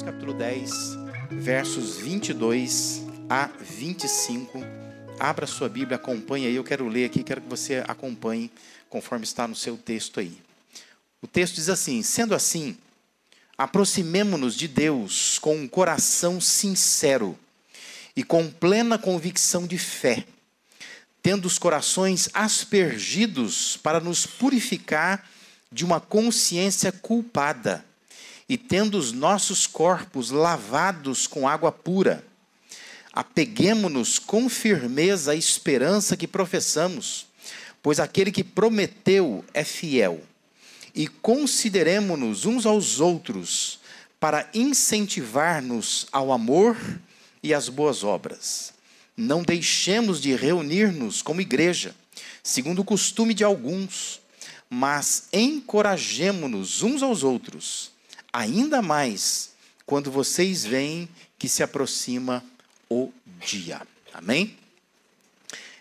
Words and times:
Mateus 0.00 0.02
capítulo 0.02 0.32
10, 0.34 0.70
versos 1.30 1.96
22 1.98 3.02
a 3.28 3.46
25. 3.46 4.58
Abra 5.18 5.46
sua 5.46 5.68
Bíblia, 5.68 5.96
acompanhe 5.96 6.46
aí. 6.46 6.54
Eu 6.54 6.64
quero 6.64 6.88
ler 6.88 7.04
aqui, 7.04 7.22
quero 7.22 7.40
que 7.40 7.48
você 7.48 7.82
acompanhe 7.86 8.50
conforme 8.88 9.24
está 9.24 9.46
no 9.46 9.54
seu 9.54 9.76
texto 9.76 10.20
aí. 10.20 10.38
O 11.20 11.26
texto 11.26 11.56
diz 11.56 11.68
assim: 11.68 12.02
Sendo 12.02 12.34
assim, 12.34 12.76
aproximemo-nos 13.58 14.54
de 14.54 14.68
Deus 14.68 15.38
com 15.38 15.56
um 15.56 15.68
coração 15.68 16.40
sincero 16.40 17.38
e 18.16 18.22
com 18.22 18.50
plena 18.50 18.98
convicção 18.98 19.66
de 19.66 19.78
fé, 19.78 20.24
tendo 21.22 21.46
os 21.46 21.58
corações 21.58 22.28
aspergidos 22.32 23.76
para 23.76 24.00
nos 24.00 24.26
purificar 24.26 25.28
de 25.70 25.84
uma 25.84 26.00
consciência 26.00 26.90
culpada 26.90 27.84
e 28.50 28.58
tendo 28.58 28.98
os 28.98 29.12
nossos 29.12 29.64
corpos 29.64 30.32
lavados 30.32 31.28
com 31.28 31.46
água 31.46 31.70
pura. 31.70 32.24
Apeguemo-nos 33.12 34.18
com 34.18 34.48
firmeza 34.48 35.30
à 35.30 35.36
esperança 35.36 36.16
que 36.16 36.26
professamos, 36.26 37.28
pois 37.80 38.00
aquele 38.00 38.32
que 38.32 38.42
prometeu 38.42 39.44
é 39.54 39.62
fiel. 39.62 40.20
E 40.92 41.06
consideremos-nos 41.06 42.44
uns 42.44 42.66
aos 42.66 42.98
outros 42.98 43.78
para 44.18 44.50
incentivar-nos 44.52 46.08
ao 46.10 46.32
amor 46.32 46.76
e 47.44 47.54
às 47.54 47.68
boas 47.68 48.02
obras. 48.02 48.72
Não 49.16 49.44
deixemos 49.44 50.20
de 50.20 50.34
reunir-nos 50.34 51.22
como 51.22 51.40
igreja, 51.40 51.94
segundo 52.42 52.80
o 52.80 52.84
costume 52.84 53.32
de 53.32 53.44
alguns, 53.44 54.20
mas 54.68 55.28
encorajemo-nos 55.32 56.82
uns 56.82 57.00
aos 57.00 57.22
outros 57.22 57.92
ainda 58.32 58.80
mais 58.82 59.50
quando 59.86 60.10
vocês 60.10 60.64
veem 60.64 61.08
que 61.38 61.48
se 61.48 61.62
aproxima 61.62 62.44
o 62.88 63.12
dia. 63.40 63.82
Amém? 64.12 64.56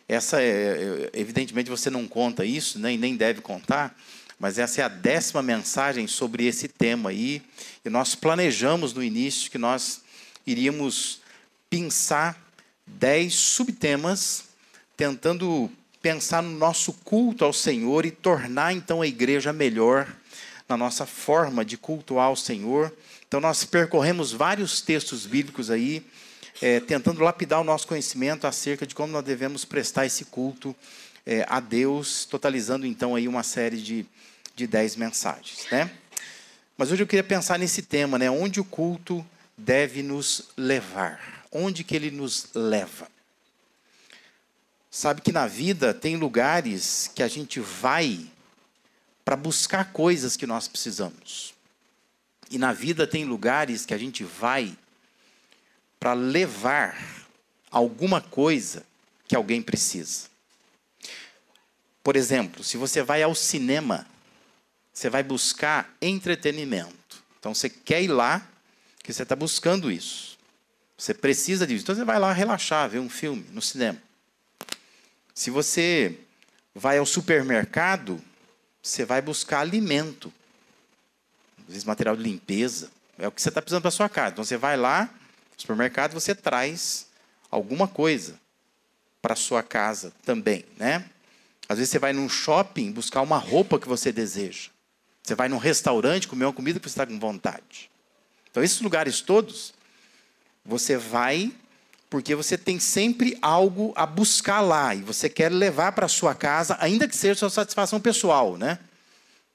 Essa 0.08 0.42
é, 0.42 1.12
evidentemente 1.14 1.70
você 1.70 1.90
não 1.90 2.08
conta 2.08 2.44
isso, 2.44 2.80
nem, 2.80 2.98
nem 2.98 3.16
deve 3.16 3.42
contar, 3.42 3.96
mas 4.40 4.58
essa 4.58 4.82
é 4.82 4.84
a 4.84 4.88
décima 4.88 5.44
mensagem 5.44 6.08
sobre 6.08 6.48
esse 6.48 6.68
tema 6.68 7.12
aí. 7.12 7.44
E 7.86 7.90
nós 7.90 8.16
planejamos 8.16 8.94
no 8.94 9.04
início 9.04 9.52
que 9.52 9.58
nós 9.58 10.02
iríamos 10.48 11.22
pensar 11.70 12.42
dez 12.88 13.36
subtemas, 13.36 14.46
tentando 14.98 15.70
pensar 16.02 16.42
no 16.42 16.58
nosso 16.58 16.94
culto 16.94 17.46
ao 17.46 17.54
Senhor 17.54 18.06
e 18.06 18.12
tornar 18.12 18.74
então 18.74 19.02
a 19.02 19.08
igreja 19.08 19.54
melhor 19.54 20.08
na 20.70 20.78
nossa 20.78 21.08
forma 21.08 21.66
de 21.66 21.76
cultuar 21.76 22.32
o 22.32 22.36
Senhor. 22.36 22.94
Então, 23.28 23.42
nós 23.42 23.66
percorremos 23.66 24.32
vários 24.32 24.82
textos 24.82 25.26
bíblicos 25.26 25.72
aí, 25.72 26.06
é, 26.62 26.80
tentando 26.80 27.24
lapidar 27.24 27.60
o 27.60 27.64
nosso 27.64 27.88
conhecimento 27.88 28.46
acerca 28.46 28.86
de 28.86 28.94
como 28.94 29.12
nós 29.12 29.26
devemos 29.26 29.66
prestar 29.66 30.06
esse 30.06 30.26
culto 30.26 30.76
é, 31.26 31.44
a 31.50 31.60
Deus, 31.60 32.26
totalizando 32.26 32.86
então 32.86 33.16
aí 33.16 33.28
uma 33.28 33.42
série 33.42 33.82
de, 33.82 34.06
de 34.56 34.68
dez 34.68 34.96
mensagens. 34.96 35.66
Né? 35.72 35.90
Mas 36.78 36.92
hoje 36.92 37.02
eu 37.02 37.08
queria 37.08 37.24
pensar 37.24 37.58
nesse 37.58 37.82
tema, 37.82 38.20
né? 38.20 38.30
onde 38.30 38.60
o 38.60 38.64
culto 38.64 39.26
deve 39.58 40.04
nos 40.04 40.50
levar. 40.56 41.46
Onde 41.52 41.84
que 41.84 41.96
ele 41.96 42.12
nos 42.12 42.50
leva? 42.54 43.08
Sabe 44.92 45.22
que 45.22 45.32
na 45.32 45.48
vida 45.48 45.94
tem 45.94 46.16
lugares 46.16 47.10
que 47.14 47.24
a 47.24 47.28
gente 47.28 47.60
vai 47.60 48.28
para 49.30 49.36
buscar 49.36 49.94
coisas 49.94 50.36
que 50.36 50.48
nós 50.48 50.68
precisamos. 50.68 51.54
E 52.50 52.58
na 52.58 52.74
vida 52.74 53.06
tem 53.06 53.26
lugares 53.26 53.86
que 53.86 53.94
a 53.94 53.98
gente 54.00 54.24
vai 54.24 54.76
para 56.00 56.14
levar 56.14 56.98
alguma 57.70 58.22
coisa 58.22 58.84
que 59.28 59.36
alguém 59.36 59.62
precisa. 59.62 60.28
Por 62.04 62.16
exemplo, 62.16 62.64
se 62.64 62.76
você 62.76 63.04
vai 63.04 63.22
ao 63.22 63.36
cinema, 63.36 64.08
você 64.92 65.12
vai 65.12 65.22
buscar 65.22 65.96
entretenimento. 66.02 67.24
Então 67.40 67.54
você 67.54 67.70
quer 67.70 68.02
ir 68.02 68.08
lá, 68.08 68.50
que 69.04 69.14
você 69.14 69.22
está 69.22 69.36
buscando 69.36 69.92
isso. 69.92 70.40
Você 70.98 71.14
precisa 71.14 71.68
disso. 71.68 71.84
Então 71.84 71.94
você 71.94 72.04
vai 72.04 72.18
lá 72.18 72.34
relaxar, 72.34 72.90
ver 72.90 72.98
um 72.98 73.08
filme 73.12 73.46
no 73.52 73.62
cinema. 73.62 74.02
Se 75.36 75.52
você 75.52 76.18
vai 76.74 76.98
ao 76.98 77.06
supermercado, 77.06 78.20
você 78.90 79.06
vai 79.06 79.22
buscar 79.22 79.60
alimento. 79.60 80.32
Às 81.60 81.68
vezes 81.68 81.84
material 81.84 82.16
de 82.16 82.24
limpeza. 82.24 82.90
É 83.18 83.28
o 83.28 83.32
que 83.32 83.42
você 83.42 83.50
está 83.50 83.62
precisando 83.62 83.82
para 83.82 83.92
sua 83.92 84.10
casa. 84.10 84.34
Então 84.34 84.44
você 84.44 84.58
vai 84.58 84.78
lá, 84.78 85.06
no 85.06 85.62
supermercado, 85.62 86.14
você 86.14 86.34
traz 86.34 87.08
alguma 87.52 87.88
coisa 87.88 88.40
para 89.22 89.36
sua 89.36 89.62
casa 89.62 90.14
também, 90.24 90.66
né? 90.78 91.06
Às 91.68 91.78
vezes 91.78 91.92
você 91.92 92.00
vai 92.00 92.14
num 92.14 92.30
shopping 92.30 92.92
buscar 92.92 93.22
uma 93.22 93.38
roupa 93.38 93.78
que 93.78 93.88
você 93.88 94.12
deseja. 94.12 94.70
Você 95.22 95.36
vai 95.36 95.48
num 95.48 95.58
restaurante 95.58 96.28
comer 96.28 96.46
uma 96.46 96.54
comida 96.54 96.80
que 96.80 96.90
você 96.90 96.94
está 96.94 97.06
com 97.06 97.20
vontade. 97.20 97.92
Então 98.50 98.64
esses 98.64 98.82
lugares 98.82 99.22
todos, 99.22 99.74
você 100.66 100.98
vai 100.98 101.54
porque 102.10 102.34
você 102.34 102.58
tem 102.58 102.80
sempre 102.80 103.38
algo 103.42 103.94
a 103.96 104.06
buscar 104.06 104.62
lá 104.62 104.96
e 104.96 105.02
você 105.02 105.30
quer 105.30 105.52
levar 105.52 105.92
para 105.92 106.08
sua 106.08 106.34
casa, 106.34 106.76
ainda 106.80 107.08
que 107.08 107.16
seja 107.16 107.36
sua 107.36 107.50
satisfação 107.50 108.00
pessoal, 108.00 108.58
né? 108.58 108.80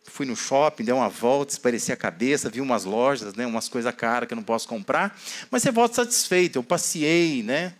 Fui 0.05 0.25
no 0.25 0.37
shopping, 0.37 0.85
dei 0.85 0.95
uma 0.95 1.09
volta, 1.09 1.53
espareci 1.53 1.91
a 1.91 1.97
cabeça, 1.97 2.51
vi 2.51 2.61
umas 2.61 2.85
lojas, 2.85 3.35
né, 3.35 3.47
umas 3.47 3.69
coisas 3.69 3.93
caras 3.95 4.29
que 4.29 4.35
eu 4.35 4.37
não 4.37 4.43
posso 4.45 4.69
comprar, 4.69 5.19
mas 5.51 5.63
você 5.63 5.73
volta 5.73 5.97
satisfeito. 5.97 6.59
Eu 6.59 6.63
passei, 6.63 7.43
né? 7.43 7.73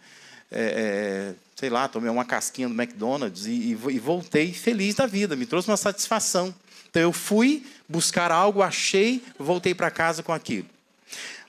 É, 0.51 1.33
é, 1.33 1.35
sei 1.55 1.71
lá, 1.71 1.87
tomei 1.87 2.11
uma 2.11 2.25
casquinha 2.25 2.69
do 2.69 2.75
McDonald's 2.75 3.47
e, 3.47 3.77
e 3.91 3.99
voltei 3.99 4.53
feliz 4.53 4.95
da 4.95 5.07
vida, 5.07 5.37
me 5.37 5.47
trouxe 5.47 5.69
uma 5.69 5.77
satisfação. 5.77 6.53
Então 6.91 7.03
eu 7.03 7.13
fui 7.13 7.65
buscar 7.89 8.33
algo, 8.33 8.63
achei, 8.63 9.23
voltei 9.39 9.75
para 9.75 9.91
casa 9.91 10.23
com 10.23 10.33
aquilo. 10.33 10.67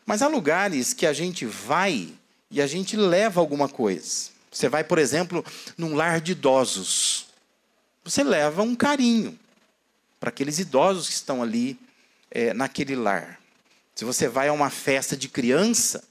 Mas 0.06 0.22
há 0.22 0.28
lugares 0.28 0.94
que 0.94 1.06
a 1.06 1.14
gente 1.14 1.46
vai 1.46 2.10
e 2.56 2.62
a 2.62 2.68
gente 2.68 2.96
leva 2.96 3.42
alguma 3.42 3.68
coisa. 3.68 4.30
Você 4.50 4.70
vai, 4.70 4.82
por 4.82 4.98
exemplo, 4.98 5.44
num 5.78 5.94
lar 5.94 6.22
de 6.22 6.32
idosos. 6.32 7.28
Você 8.02 8.24
leva 8.24 8.62
um 8.62 8.74
carinho 8.74 9.38
para 10.22 10.30
aqueles 10.30 10.58
idosos 10.58 11.10
que 11.10 11.16
estão 11.16 11.44
ali 11.44 11.78
é, 12.32 12.54
naquele 12.54 12.96
lar. 12.96 13.42
Se 13.94 14.06
você 14.06 14.30
vai 14.30 14.48
a 14.48 14.54
uma 14.54 14.70
festa 14.70 15.18
de 15.18 15.28
criança, 15.28 16.02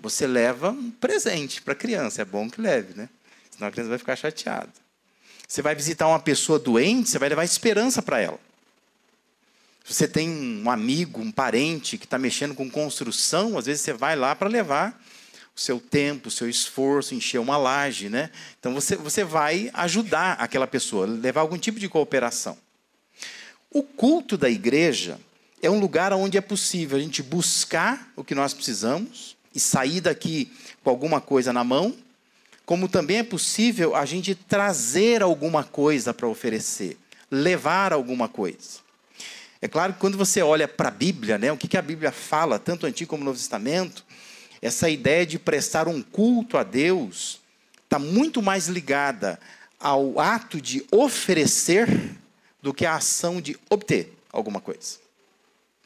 você 0.00 0.26
leva 0.26 0.70
um 0.70 0.90
presente 0.90 1.60
para 1.60 1.74
a 1.74 1.76
criança. 1.76 2.22
É 2.22 2.24
bom 2.24 2.48
que 2.48 2.62
leve, 2.62 2.94
né? 2.94 3.10
Senão 3.50 3.68
a 3.68 3.70
criança 3.70 3.90
vai 3.90 3.98
ficar 3.98 4.16
chateada. 4.16 4.72
Você 5.46 5.60
vai 5.60 5.74
visitar 5.74 6.08
uma 6.08 6.18
pessoa 6.18 6.58
doente, 6.58 7.10
você 7.10 7.18
vai 7.18 7.28
levar 7.28 7.44
esperança 7.44 8.00
para 8.00 8.22
ela. 8.22 8.40
Se 9.84 9.92
você 9.92 10.08
tem 10.08 10.30
um 10.30 10.70
amigo, 10.70 11.20
um 11.20 11.30
parente 11.30 11.98
que 11.98 12.06
está 12.06 12.16
mexendo 12.16 12.54
com 12.54 12.70
construção, 12.70 13.58
às 13.58 13.66
vezes 13.66 13.82
você 13.82 13.92
vai 13.92 14.16
lá 14.16 14.34
para 14.34 14.48
levar 14.48 14.98
o 15.56 15.60
seu 15.60 15.78
tempo, 15.78 16.28
o 16.28 16.32
seu 16.32 16.48
esforço, 16.48 17.14
encher 17.14 17.38
uma 17.38 17.56
laje, 17.56 18.08
né? 18.08 18.30
Então 18.58 18.74
você, 18.74 18.96
você 18.96 19.22
vai 19.22 19.70
ajudar 19.72 20.32
aquela 20.32 20.66
pessoa, 20.66 21.06
levar 21.06 21.42
algum 21.42 21.56
tipo 21.56 21.78
de 21.78 21.88
cooperação. 21.88 22.58
O 23.70 23.82
culto 23.82 24.36
da 24.36 24.50
igreja 24.50 25.18
é 25.62 25.70
um 25.70 25.78
lugar 25.78 26.12
onde 26.12 26.36
é 26.36 26.40
possível 26.40 26.98
a 26.98 27.00
gente 27.00 27.22
buscar 27.22 28.12
o 28.16 28.24
que 28.24 28.34
nós 28.34 28.52
precisamos 28.52 29.36
e 29.54 29.60
sair 29.60 30.00
daqui 30.00 30.52
com 30.82 30.90
alguma 30.90 31.20
coisa 31.20 31.52
na 31.52 31.62
mão, 31.62 31.96
como 32.66 32.88
também 32.88 33.18
é 33.18 33.22
possível 33.22 33.94
a 33.94 34.04
gente 34.04 34.34
trazer 34.34 35.22
alguma 35.22 35.62
coisa 35.62 36.12
para 36.12 36.26
oferecer, 36.26 36.98
levar 37.30 37.92
alguma 37.92 38.28
coisa. 38.28 38.82
É 39.62 39.68
claro 39.68 39.94
que 39.94 40.00
quando 40.00 40.18
você 40.18 40.42
olha 40.42 40.68
para 40.68 40.88
a 40.88 40.90
Bíblia, 40.90 41.38
né, 41.38 41.50
o 41.52 41.56
que, 41.56 41.68
que 41.68 41.76
a 41.76 41.82
Bíblia 41.82 42.12
fala, 42.12 42.58
tanto 42.58 42.84
o 42.84 42.86
Antigo 42.86 43.08
como 43.08 43.22
o 43.22 43.24
Novo 43.24 43.38
Testamento, 43.38 44.04
essa 44.66 44.88
ideia 44.88 45.26
de 45.26 45.38
prestar 45.38 45.88
um 45.88 46.00
culto 46.00 46.56
a 46.56 46.62
Deus 46.62 47.38
está 47.84 47.98
muito 47.98 48.40
mais 48.40 48.66
ligada 48.66 49.38
ao 49.78 50.18
ato 50.18 50.58
de 50.58 50.82
oferecer 50.90 51.86
do 52.62 52.72
que 52.72 52.86
a 52.86 52.96
ação 52.96 53.42
de 53.42 53.58
obter 53.68 54.10
alguma 54.32 54.62
coisa. 54.62 54.96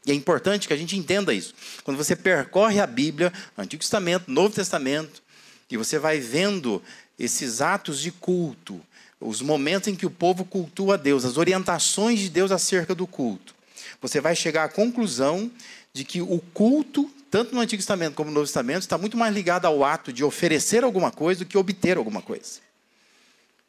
E 0.06 0.12
é 0.12 0.14
importante 0.14 0.68
que 0.68 0.72
a 0.72 0.76
gente 0.76 0.96
entenda 0.96 1.34
isso. 1.34 1.54
Quando 1.82 1.96
você 1.96 2.14
percorre 2.14 2.78
a 2.78 2.86
Bíblia, 2.86 3.32
Antigo 3.58 3.80
Testamento, 3.80 4.30
Novo 4.30 4.54
Testamento, 4.54 5.24
e 5.68 5.76
você 5.76 5.98
vai 5.98 6.20
vendo 6.20 6.80
esses 7.18 7.60
atos 7.60 8.00
de 8.00 8.12
culto, 8.12 8.80
os 9.20 9.42
momentos 9.42 9.88
em 9.88 9.96
que 9.96 10.06
o 10.06 10.10
povo 10.10 10.44
cultua 10.44 10.94
a 10.94 10.96
Deus, 10.96 11.24
as 11.24 11.36
orientações 11.36 12.20
de 12.20 12.28
Deus 12.28 12.52
acerca 12.52 12.94
do 12.94 13.08
culto, 13.08 13.56
você 14.00 14.20
vai 14.20 14.36
chegar 14.36 14.62
à 14.62 14.68
conclusão 14.68 15.50
de 15.98 16.04
que 16.04 16.22
o 16.22 16.38
culto 16.54 17.10
tanto 17.30 17.54
no 17.54 17.60
Antigo 17.60 17.80
Testamento 17.80 18.14
como 18.14 18.30
no 18.30 18.34
Novo 18.34 18.46
Testamento, 18.46 18.82
está 18.82 18.96
muito 18.96 19.16
mais 19.16 19.34
ligado 19.34 19.66
ao 19.66 19.84
ato 19.84 20.12
de 20.12 20.24
oferecer 20.24 20.82
alguma 20.82 21.10
coisa 21.10 21.40
do 21.40 21.46
que 21.46 21.58
obter 21.58 21.96
alguma 21.96 22.22
coisa. 22.22 22.60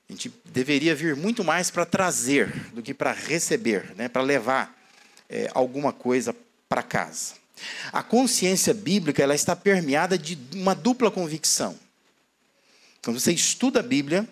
A 0.10 0.14
gente 0.14 0.34
deveria 0.46 0.96
vir 0.96 1.16
muito 1.16 1.44
mais 1.44 1.70
para 1.70 1.86
trazer 1.86 2.50
do 2.74 2.82
que 2.82 2.94
para 2.94 3.12
receber, 3.12 3.94
né? 3.98 4.08
para 4.08 4.22
levar 4.22 4.74
é, 5.30 5.50
alguma 5.54 5.92
coisa 5.92 6.34
para 6.70 6.82
casa. 6.82 7.34
A 7.92 8.02
consciência 8.02 8.74
bíblica 8.74 9.22
ela 9.22 9.36
está 9.36 9.56
permeada 9.56 10.18
de 10.18 10.40
uma 10.54 10.74
dupla 10.74 11.12
convicção. 11.12 11.78
Quando 13.04 13.20
você 13.20 13.34
estuda 13.34 13.82
a 13.82 13.84
Bíblia, 13.84 14.26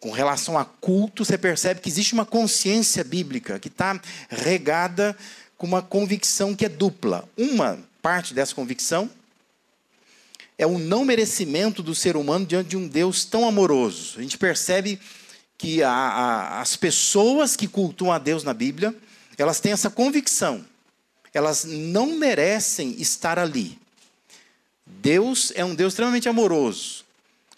com 0.00 0.10
relação 0.10 0.56
a 0.56 0.64
culto, 0.64 1.24
você 1.24 1.36
percebe 1.36 1.80
que 1.80 1.88
existe 1.88 2.14
uma 2.14 2.24
consciência 2.24 3.04
bíblica 3.04 3.58
que 3.58 3.68
está 3.68 4.00
regada 4.30 5.16
com 5.58 5.66
uma 5.66 5.82
convicção 5.82 6.54
que 6.54 6.64
é 6.64 6.68
dupla. 6.68 7.28
Uma 7.36 7.78
parte 8.00 8.32
dessa 8.32 8.54
convicção 8.54 9.10
é 10.56 10.66
o 10.66 10.78
não 10.78 11.04
merecimento 11.04 11.82
do 11.82 11.94
ser 11.94 12.16
humano 12.16 12.46
diante 12.46 12.70
de 12.70 12.76
um 12.76 12.86
Deus 12.86 13.24
tão 13.24 13.46
amoroso. 13.46 14.18
A 14.18 14.22
gente 14.22 14.38
percebe 14.38 14.98
que 15.58 15.82
a, 15.82 15.90
a, 15.90 16.60
as 16.60 16.76
pessoas 16.76 17.56
que 17.56 17.66
cultuam 17.66 18.12
a 18.12 18.18
Deus 18.18 18.44
na 18.44 18.54
Bíblia, 18.54 18.94
elas 19.36 19.58
têm 19.58 19.72
essa 19.72 19.90
convicção. 19.90 20.64
Elas 21.34 21.64
não 21.64 22.16
merecem 22.16 22.94
estar 23.00 23.38
ali. 23.38 23.78
Deus 24.86 25.52
é 25.54 25.64
um 25.64 25.74
Deus 25.74 25.92
extremamente 25.92 26.28
amoroso. 26.28 27.04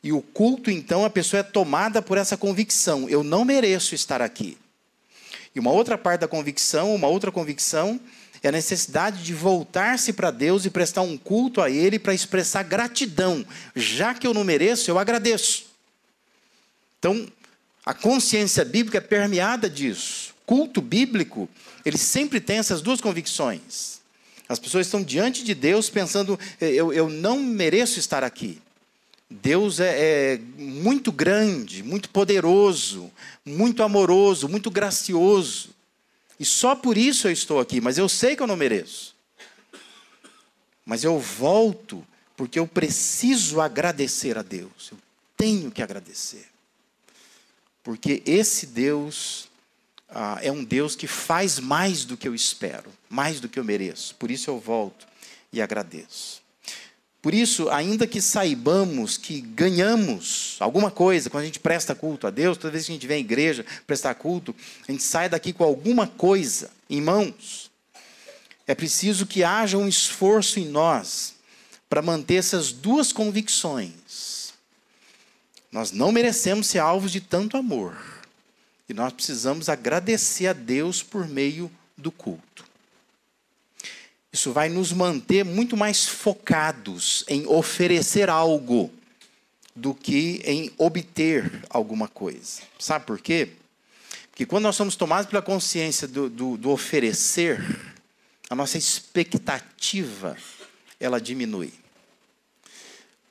E 0.02 0.12
o 0.12 0.22
culto, 0.22 0.70
então, 0.70 1.04
a 1.04 1.10
pessoa 1.10 1.40
é 1.40 1.42
tomada 1.42 2.00
por 2.00 2.16
essa 2.16 2.36
convicção: 2.36 3.08
eu 3.08 3.22
não 3.22 3.44
mereço 3.44 3.94
estar 3.94 4.22
aqui. 4.22 4.56
E 5.54 5.60
uma 5.60 5.70
outra 5.70 5.98
parte 5.98 6.20
da 6.20 6.28
convicção, 6.28 6.94
uma 6.94 7.08
outra 7.08 7.32
convicção, 7.32 8.00
é 8.42 8.48
a 8.48 8.52
necessidade 8.52 9.22
de 9.22 9.34
voltar-se 9.34 10.12
para 10.12 10.30
Deus 10.30 10.64
e 10.64 10.70
prestar 10.70 11.02
um 11.02 11.16
culto 11.16 11.60
a 11.60 11.70
Ele 11.70 11.98
para 11.98 12.14
expressar 12.14 12.62
gratidão. 12.62 13.44
Já 13.74 14.14
que 14.14 14.26
eu 14.26 14.32
não 14.32 14.44
mereço, 14.44 14.90
eu 14.90 14.98
agradeço. 14.98 15.66
Então, 16.98 17.26
a 17.84 17.92
consciência 17.92 18.64
bíblica 18.64 18.98
é 18.98 19.00
permeada 19.00 19.68
disso. 19.68 20.34
Culto 20.46 20.80
bíblico, 20.80 21.48
ele 21.84 21.98
sempre 21.98 22.40
tem 22.40 22.58
essas 22.58 22.80
duas 22.80 23.00
convicções. 23.00 24.00
As 24.48 24.58
pessoas 24.58 24.86
estão 24.86 25.02
diante 25.02 25.44
de 25.44 25.54
Deus 25.54 25.88
pensando, 25.88 26.38
eu, 26.60 26.92
eu 26.92 27.08
não 27.08 27.38
mereço 27.38 27.98
estar 27.98 28.24
aqui. 28.24 28.60
Deus 29.30 29.78
é, 29.78 30.34
é, 30.34 30.38
muito 30.58 31.12
grande, 31.12 31.84
muito 31.84 32.10
poderoso, 32.10 33.12
muito 33.44 33.82
amoroso, 33.84 34.48
muito 34.48 34.70
gracioso. 34.70 35.70
E 36.38 36.44
só 36.44 36.74
por 36.74 36.98
isso 36.98 37.28
eu 37.28 37.32
estou 37.32 37.60
aqui, 37.60 37.80
mas 37.80 37.96
eu 37.96 38.08
sei 38.08 38.34
que 38.34 38.42
eu 38.42 38.46
não 38.46 38.56
mereço. 38.56 39.14
Mas 40.84 41.04
eu 41.04 41.18
volto 41.20 42.04
porque 42.36 42.58
eu 42.58 42.66
preciso 42.66 43.60
agradecer 43.60 44.36
a 44.36 44.42
Deus. 44.42 44.90
Eu 44.90 44.98
tenho 45.36 45.70
que 45.70 45.82
agradecer. 45.82 46.48
Porque 47.84 48.22
esse 48.26 48.66
Deus 48.66 49.48
ah, 50.08 50.38
é 50.42 50.50
um 50.50 50.64
Deus 50.64 50.96
que 50.96 51.06
faz 51.06 51.60
mais 51.60 52.04
do 52.04 52.16
que 52.16 52.26
eu 52.26 52.34
espero, 52.34 52.90
mais 53.08 53.38
do 53.38 53.48
que 53.48 53.58
eu 53.58 53.64
mereço. 53.64 54.14
Por 54.16 54.30
isso 54.30 54.50
eu 54.50 54.58
volto 54.58 55.06
e 55.52 55.62
agradeço. 55.62 56.39
Por 57.22 57.34
isso, 57.34 57.68
ainda 57.68 58.06
que 58.06 58.20
saibamos 58.20 59.18
que 59.18 59.42
ganhamos 59.42 60.56
alguma 60.58 60.90
coisa 60.90 61.28
quando 61.28 61.42
a 61.42 61.46
gente 61.46 61.60
presta 61.60 61.94
culto 61.94 62.26
a 62.26 62.30
Deus, 62.30 62.56
toda 62.56 62.72
vez 62.72 62.86
que 62.86 62.92
a 62.92 62.94
gente 62.94 63.06
vem 63.06 63.18
à 63.18 63.20
igreja 63.20 63.64
prestar 63.86 64.14
culto, 64.14 64.54
a 64.88 64.90
gente 64.90 65.02
sai 65.02 65.28
daqui 65.28 65.52
com 65.52 65.62
alguma 65.62 66.06
coisa 66.06 66.70
em 66.88 67.00
mãos. 67.00 67.70
É 68.66 68.74
preciso 68.74 69.26
que 69.26 69.44
haja 69.44 69.76
um 69.76 69.86
esforço 69.86 70.58
em 70.58 70.66
nós 70.66 71.34
para 71.90 72.00
manter 72.00 72.36
essas 72.36 72.72
duas 72.72 73.12
convicções. 73.12 74.54
Nós 75.70 75.92
não 75.92 76.10
merecemos 76.10 76.68
ser 76.68 76.78
alvos 76.78 77.12
de 77.12 77.20
tanto 77.20 77.56
amor. 77.56 77.96
E 78.88 78.94
nós 78.94 79.12
precisamos 79.12 79.68
agradecer 79.68 80.46
a 80.46 80.52
Deus 80.52 81.02
por 81.02 81.28
meio 81.28 81.70
do 81.96 82.10
culto. 82.10 82.69
Isso 84.32 84.52
vai 84.52 84.68
nos 84.68 84.92
manter 84.92 85.44
muito 85.44 85.76
mais 85.76 86.06
focados 86.06 87.24
em 87.28 87.46
oferecer 87.46 88.30
algo 88.30 88.90
do 89.74 89.94
que 89.94 90.40
em 90.44 90.70
obter 90.78 91.64
alguma 91.68 92.06
coisa. 92.06 92.62
Sabe 92.78 93.06
por 93.06 93.20
quê? 93.20 93.48
Porque 94.30 94.46
quando 94.46 94.64
nós 94.64 94.76
somos 94.76 94.94
tomados 94.94 95.28
pela 95.28 95.42
consciência 95.42 96.06
do, 96.06 96.28
do, 96.30 96.56
do 96.56 96.70
oferecer, 96.70 97.60
a 98.48 98.54
nossa 98.54 98.78
expectativa 98.78 100.36
ela 100.98 101.20
diminui. 101.20 101.72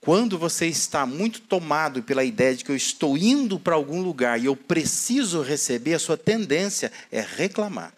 Quando 0.01 0.37
você 0.37 0.65
está 0.65 1.05
muito 1.05 1.41
tomado 1.41 2.01
pela 2.01 2.23
ideia 2.23 2.55
de 2.55 2.63
que 2.63 2.71
eu 2.71 2.75
estou 2.75 3.17
indo 3.17 3.59
para 3.59 3.75
algum 3.75 4.01
lugar 4.01 4.39
e 4.39 4.45
eu 4.45 4.55
preciso 4.55 5.41
receber, 5.41 5.93
a 5.93 5.99
sua 5.99 6.17
tendência 6.17 6.91
é 7.11 7.21
reclamar, 7.21 7.93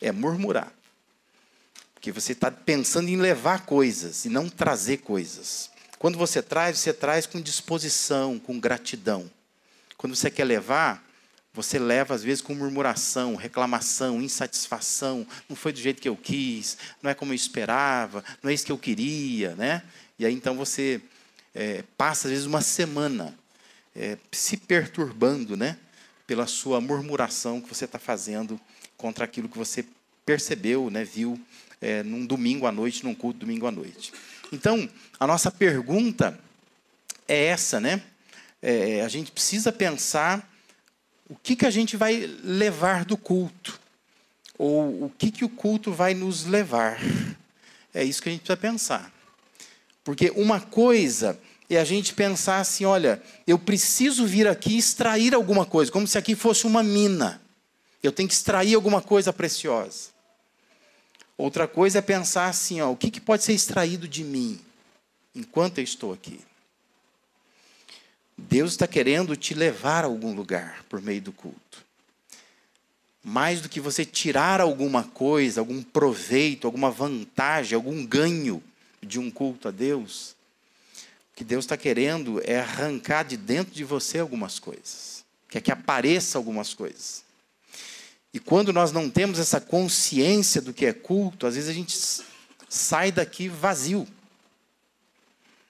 é 0.00 0.10
murmurar. 0.10 0.72
Porque 1.98 2.12
você 2.12 2.30
está 2.30 2.48
pensando 2.48 3.08
em 3.08 3.16
levar 3.16 3.66
coisas 3.66 4.24
e 4.24 4.28
não 4.28 4.48
trazer 4.48 4.98
coisas. 4.98 5.68
Quando 5.98 6.16
você 6.16 6.40
traz, 6.40 6.78
você 6.78 6.92
traz 6.92 7.26
com 7.26 7.40
disposição, 7.40 8.38
com 8.38 8.60
gratidão. 8.60 9.28
Quando 9.96 10.14
você 10.14 10.30
quer 10.30 10.44
levar, 10.44 11.04
você 11.52 11.76
leva 11.76 12.14
às 12.14 12.22
vezes 12.22 12.40
com 12.40 12.54
murmuração, 12.54 13.34
reclamação, 13.34 14.22
insatisfação. 14.22 15.26
Não 15.48 15.56
foi 15.56 15.72
do 15.72 15.80
jeito 15.80 16.00
que 16.00 16.08
eu 16.08 16.16
quis, 16.16 16.78
não 17.02 17.10
é 17.10 17.14
como 17.14 17.32
eu 17.32 17.36
esperava, 17.36 18.22
não 18.40 18.48
é 18.48 18.54
isso 18.54 18.64
que 18.64 18.70
eu 18.70 18.78
queria, 18.78 19.56
né? 19.56 19.82
E 20.20 20.24
aí 20.24 20.32
então 20.32 20.56
você 20.56 21.00
é, 21.52 21.82
passa 21.96 22.28
às 22.28 22.30
vezes 22.30 22.46
uma 22.46 22.60
semana 22.60 23.36
é, 23.96 24.16
se 24.30 24.56
perturbando, 24.56 25.56
né? 25.56 25.76
Pela 26.28 26.46
sua 26.46 26.80
murmuração 26.80 27.60
que 27.60 27.68
você 27.68 27.86
está 27.86 27.98
fazendo 27.98 28.60
contra 28.96 29.24
aquilo 29.24 29.48
que 29.48 29.58
você 29.58 29.84
percebeu, 30.24 30.90
né? 30.90 31.02
Viu 31.02 31.40
é, 31.80 32.02
num 32.02 32.26
domingo 32.26 32.66
à 32.66 32.72
noite, 32.72 33.04
num 33.04 33.14
culto 33.14 33.40
domingo 33.40 33.66
à 33.66 33.70
noite. 33.70 34.12
Então, 34.52 34.88
a 35.18 35.26
nossa 35.26 35.50
pergunta 35.50 36.38
é 37.26 37.46
essa, 37.46 37.80
né? 37.80 38.02
É, 38.60 39.02
a 39.02 39.08
gente 39.08 39.30
precisa 39.30 39.70
pensar 39.70 40.48
o 41.28 41.36
que, 41.36 41.54
que 41.54 41.66
a 41.66 41.70
gente 41.70 41.96
vai 41.96 42.26
levar 42.42 43.04
do 43.04 43.16
culto, 43.16 43.78
ou 44.56 45.04
o 45.04 45.12
que, 45.16 45.30
que 45.30 45.44
o 45.44 45.48
culto 45.48 45.92
vai 45.92 46.14
nos 46.14 46.44
levar. 46.44 46.98
É 47.94 48.02
isso 48.02 48.22
que 48.22 48.28
a 48.28 48.32
gente 48.32 48.40
precisa 48.42 48.56
pensar. 48.56 49.12
Porque 50.02 50.30
uma 50.36 50.60
coisa 50.60 51.38
é 51.68 51.78
a 51.78 51.84
gente 51.84 52.14
pensar 52.14 52.60
assim: 52.60 52.84
olha, 52.84 53.22
eu 53.46 53.58
preciso 53.58 54.26
vir 54.26 54.46
aqui 54.46 54.76
extrair 54.76 55.34
alguma 55.34 55.66
coisa, 55.66 55.92
como 55.92 56.06
se 56.06 56.16
aqui 56.16 56.34
fosse 56.34 56.66
uma 56.66 56.82
mina. 56.82 57.40
Eu 58.02 58.12
tenho 58.12 58.28
que 58.28 58.34
extrair 58.34 58.74
alguma 58.74 59.02
coisa 59.02 59.32
preciosa. 59.32 60.10
Outra 61.38 61.68
coisa 61.68 62.00
é 62.00 62.02
pensar 62.02 62.48
assim: 62.48 62.80
ó, 62.80 62.90
o 62.90 62.96
que, 62.96 63.12
que 63.12 63.20
pode 63.20 63.44
ser 63.44 63.52
extraído 63.52 64.08
de 64.08 64.24
mim 64.24 64.60
enquanto 65.32 65.78
eu 65.78 65.84
estou 65.84 66.12
aqui? 66.12 66.40
Deus 68.36 68.72
está 68.72 68.86
querendo 68.88 69.36
te 69.36 69.54
levar 69.54 70.04
a 70.04 70.08
algum 70.08 70.34
lugar 70.34 70.84
por 70.88 71.00
meio 71.00 71.22
do 71.22 71.32
culto. 71.32 71.84
Mais 73.22 73.60
do 73.60 73.68
que 73.68 73.80
você 73.80 74.04
tirar 74.04 74.60
alguma 74.60 75.04
coisa, 75.04 75.60
algum 75.60 75.82
proveito, 75.82 76.66
alguma 76.66 76.90
vantagem, 76.90 77.74
algum 77.74 78.04
ganho 78.04 78.62
de 79.02 79.18
um 79.18 79.30
culto 79.30 79.68
a 79.68 79.70
Deus, 79.70 80.36
o 81.32 81.36
que 81.36 81.44
Deus 81.44 81.64
está 81.64 81.76
querendo 81.76 82.40
é 82.44 82.58
arrancar 82.58 83.24
de 83.24 83.36
dentro 83.36 83.72
de 83.72 83.84
você 83.84 84.18
algumas 84.18 84.58
coisas, 84.58 85.24
quer 85.48 85.60
que 85.60 85.70
apareça 85.70 86.38
algumas 86.38 86.74
coisas. 86.74 87.27
E 88.32 88.38
quando 88.38 88.72
nós 88.72 88.92
não 88.92 89.08
temos 89.08 89.38
essa 89.38 89.60
consciência 89.60 90.60
do 90.60 90.72
que 90.74 90.86
é 90.86 90.92
culto, 90.92 91.46
às 91.46 91.54
vezes 91.54 91.70
a 91.70 91.72
gente 91.72 91.96
sai 92.68 93.10
daqui 93.10 93.48
vazio. 93.48 94.06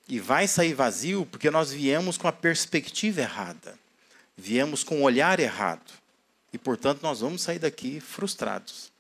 E 0.09 0.19
vai 0.19 0.49
sair 0.49 0.75
vazio 0.75 1.27
porque 1.27 1.50
nós 1.50 1.71
viemos 1.71 2.17
com 2.17 2.27
a 2.27 2.33
perspectiva 2.33 3.21
errada. 3.21 3.79
Viemos 4.37 4.83
com 4.83 5.00
o 5.00 5.03
olhar 5.03 5.38
errado. 5.38 5.93
E, 6.53 6.59
portanto, 6.59 7.03
nós 7.03 7.21
vamos 7.21 7.43
sair 7.43 7.59
daqui 7.59 8.00
frustrados. 8.00 8.91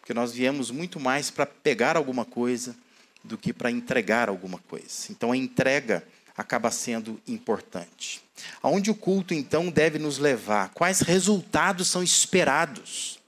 Porque 0.00 0.12
nós 0.12 0.32
viemos 0.32 0.70
muito 0.70 0.98
mais 0.98 1.30
para 1.30 1.46
pegar 1.46 1.96
alguma 1.96 2.24
coisa 2.24 2.76
do 3.22 3.38
que 3.38 3.52
para 3.52 3.70
entregar 3.70 4.28
alguma 4.28 4.58
coisa. 4.58 5.06
Então, 5.10 5.32
a 5.32 5.36
entrega 5.36 6.04
acaba 6.36 6.70
sendo 6.70 7.20
importante. 7.26 8.22
Aonde 8.62 8.90
o 8.90 8.94
culto, 8.94 9.32
então, 9.32 9.70
deve 9.70 9.98
nos 9.98 10.18
levar? 10.18 10.70
Quais 10.70 11.00
resultados 11.00 11.88
são 11.88 12.02
esperados? 12.02 13.18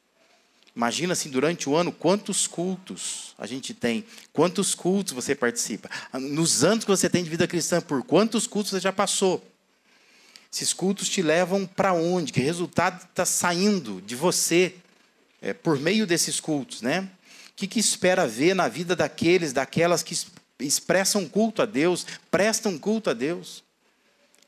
Imagina 0.75 1.15
assim, 1.15 1.31
durante 1.31 1.71
o 1.71 1.77
ano, 1.77 1.91
quantos 1.91 2.47
cultos 2.47 3.35
a 3.39 3.47
gente 3.47 3.73
tem, 3.73 4.05
quantos 4.33 4.75
cultos 4.75 5.15
você 5.15 5.35
participa. 5.35 5.89
Nos 6.13 6.65
anos 6.65 6.85
que 6.85 6.91
você 6.91 7.09
tem 7.09 7.25
de 7.25 7.31
vida 7.31 7.47
cristã, 7.47 7.81
por 7.81 8.03
quantos 8.03 8.47
cultos 8.47 8.73
você 8.73 8.81
já 8.81 8.93
passou? 8.93 9.43
Esses 10.53 10.73
cultos 10.73 11.09
te 11.09 11.23
levam 11.23 11.67
para 11.67 11.93
onde? 11.95 12.33
Que 12.33 12.41
resultado 12.41 13.03
está 13.03 13.25
saindo 13.25 14.03
de 14.03 14.15
você 14.15 14.75
é, 15.41 15.53
por 15.53 15.79
meio 15.79 16.07
desses 16.07 16.41
cultos, 16.41 16.83
né? 16.83 17.09
O 17.51 17.57
que, 17.57 17.67
que 17.67 17.81
espera 17.81 18.27
ver 18.27 18.55
na 18.55 18.69
vida 18.69 18.95
daqueles, 18.95 19.53
daquelas 19.53 20.03
que 20.03 20.15
expressam 20.59 21.29
culto 21.29 21.63
a 21.63 21.67
Deus, 21.67 22.07
prestam 22.31 22.79
culto 22.79 23.11
a 23.11 23.15
Deus. 23.15 23.59
O 23.59 23.63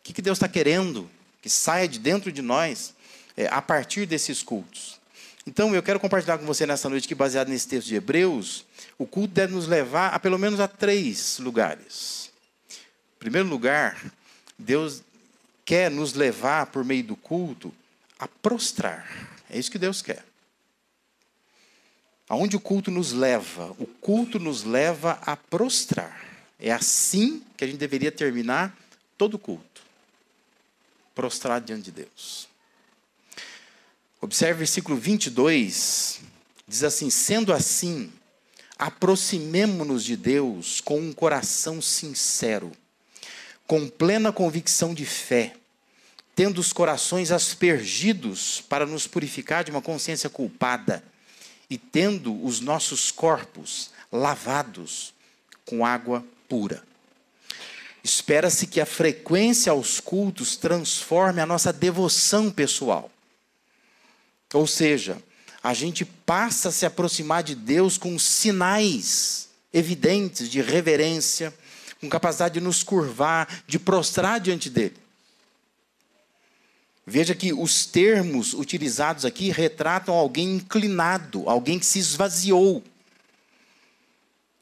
que, 0.02 0.12
que 0.12 0.22
Deus 0.22 0.38
está 0.38 0.48
querendo 0.48 1.08
que 1.42 1.50
saia 1.50 1.86
de 1.86 1.98
dentro 1.98 2.32
de 2.32 2.42
nós 2.42 2.94
é, 3.36 3.46
a 3.48 3.60
partir 3.60 4.06
desses 4.06 4.42
cultos? 4.42 4.98
Então, 5.46 5.74
eu 5.74 5.82
quero 5.82 5.98
compartilhar 5.98 6.36
com 6.36 6.44
você 6.44 6.66
nessa 6.66 6.88
noite 6.90 7.08
que, 7.08 7.14
baseado 7.14 7.48
nesse 7.48 7.66
texto 7.66 7.88
de 7.88 7.94
Hebreus, 7.94 8.66
o 8.98 9.06
culto 9.06 9.32
deve 9.32 9.54
nos 9.54 9.66
levar 9.66 10.08
a 10.08 10.18
pelo 10.18 10.38
menos 10.38 10.60
a 10.60 10.68
três 10.68 11.38
lugares. 11.38 12.30
Em 12.70 13.18
primeiro 13.18 13.48
lugar, 13.48 14.12
Deus 14.58 15.02
quer 15.64 15.90
nos 15.90 16.14
levar, 16.14 16.66
por 16.66 16.84
meio 16.84 17.02
do 17.02 17.16
culto, 17.16 17.72
a 18.18 18.28
prostrar. 18.28 19.06
É 19.48 19.58
isso 19.58 19.70
que 19.70 19.78
Deus 19.78 20.02
quer. 20.02 20.27
Aonde 22.28 22.56
o 22.56 22.60
culto 22.60 22.90
nos 22.90 23.12
leva? 23.12 23.74
O 23.78 23.86
culto 23.86 24.38
nos 24.38 24.62
leva 24.62 25.18
a 25.22 25.34
prostrar. 25.34 26.26
É 26.60 26.70
assim 26.70 27.42
que 27.56 27.64
a 27.64 27.66
gente 27.66 27.78
deveria 27.78 28.12
terminar 28.12 28.76
todo 29.16 29.38
culto. 29.38 29.82
Prostrado 31.14 31.64
diante 31.64 31.84
de 31.84 31.92
Deus. 31.92 32.46
Observe 34.20 34.54
o 34.54 34.58
versículo 34.58 34.98
22. 34.98 36.20
Diz 36.66 36.84
assim: 36.84 37.08
Sendo 37.08 37.52
assim, 37.52 38.12
aproximemo-nos 38.78 40.04
de 40.04 40.16
Deus 40.16 40.82
com 40.82 41.00
um 41.00 41.12
coração 41.14 41.80
sincero, 41.80 42.72
com 43.66 43.88
plena 43.88 44.32
convicção 44.32 44.92
de 44.92 45.06
fé, 45.06 45.54
tendo 46.36 46.60
os 46.60 46.74
corações 46.74 47.32
aspergidos 47.32 48.60
para 48.68 48.84
nos 48.84 49.06
purificar 49.06 49.64
de 49.64 49.70
uma 49.70 49.80
consciência 49.80 50.28
culpada 50.28 51.02
e 51.70 51.76
tendo 51.76 52.44
os 52.44 52.60
nossos 52.60 53.10
corpos 53.10 53.90
lavados 54.10 55.12
com 55.64 55.84
água 55.84 56.24
pura. 56.48 56.82
Espera-se 58.02 58.66
que 58.66 58.80
a 58.80 58.86
frequência 58.86 59.70
aos 59.70 60.00
cultos 60.00 60.56
transforme 60.56 61.40
a 61.40 61.46
nossa 61.46 61.72
devoção 61.72 62.50
pessoal. 62.50 63.10
Ou 64.54 64.66
seja, 64.66 65.22
a 65.62 65.74
gente 65.74 66.04
passa 66.04 66.70
a 66.70 66.72
se 66.72 66.86
aproximar 66.86 67.42
de 67.42 67.54
Deus 67.54 67.98
com 67.98 68.18
sinais 68.18 69.48
evidentes 69.72 70.48
de 70.48 70.62
reverência, 70.62 71.52
com 72.00 72.08
capacidade 72.08 72.54
de 72.54 72.60
nos 72.60 72.82
curvar, 72.82 73.62
de 73.66 73.78
prostrar 73.78 74.40
diante 74.40 74.70
dele. 74.70 74.96
Veja 77.10 77.34
que 77.34 77.54
os 77.54 77.86
termos 77.86 78.52
utilizados 78.52 79.24
aqui 79.24 79.50
retratam 79.50 80.14
alguém 80.14 80.56
inclinado, 80.56 81.48
alguém 81.48 81.78
que 81.78 81.86
se 81.86 81.98
esvaziou. 81.98 82.84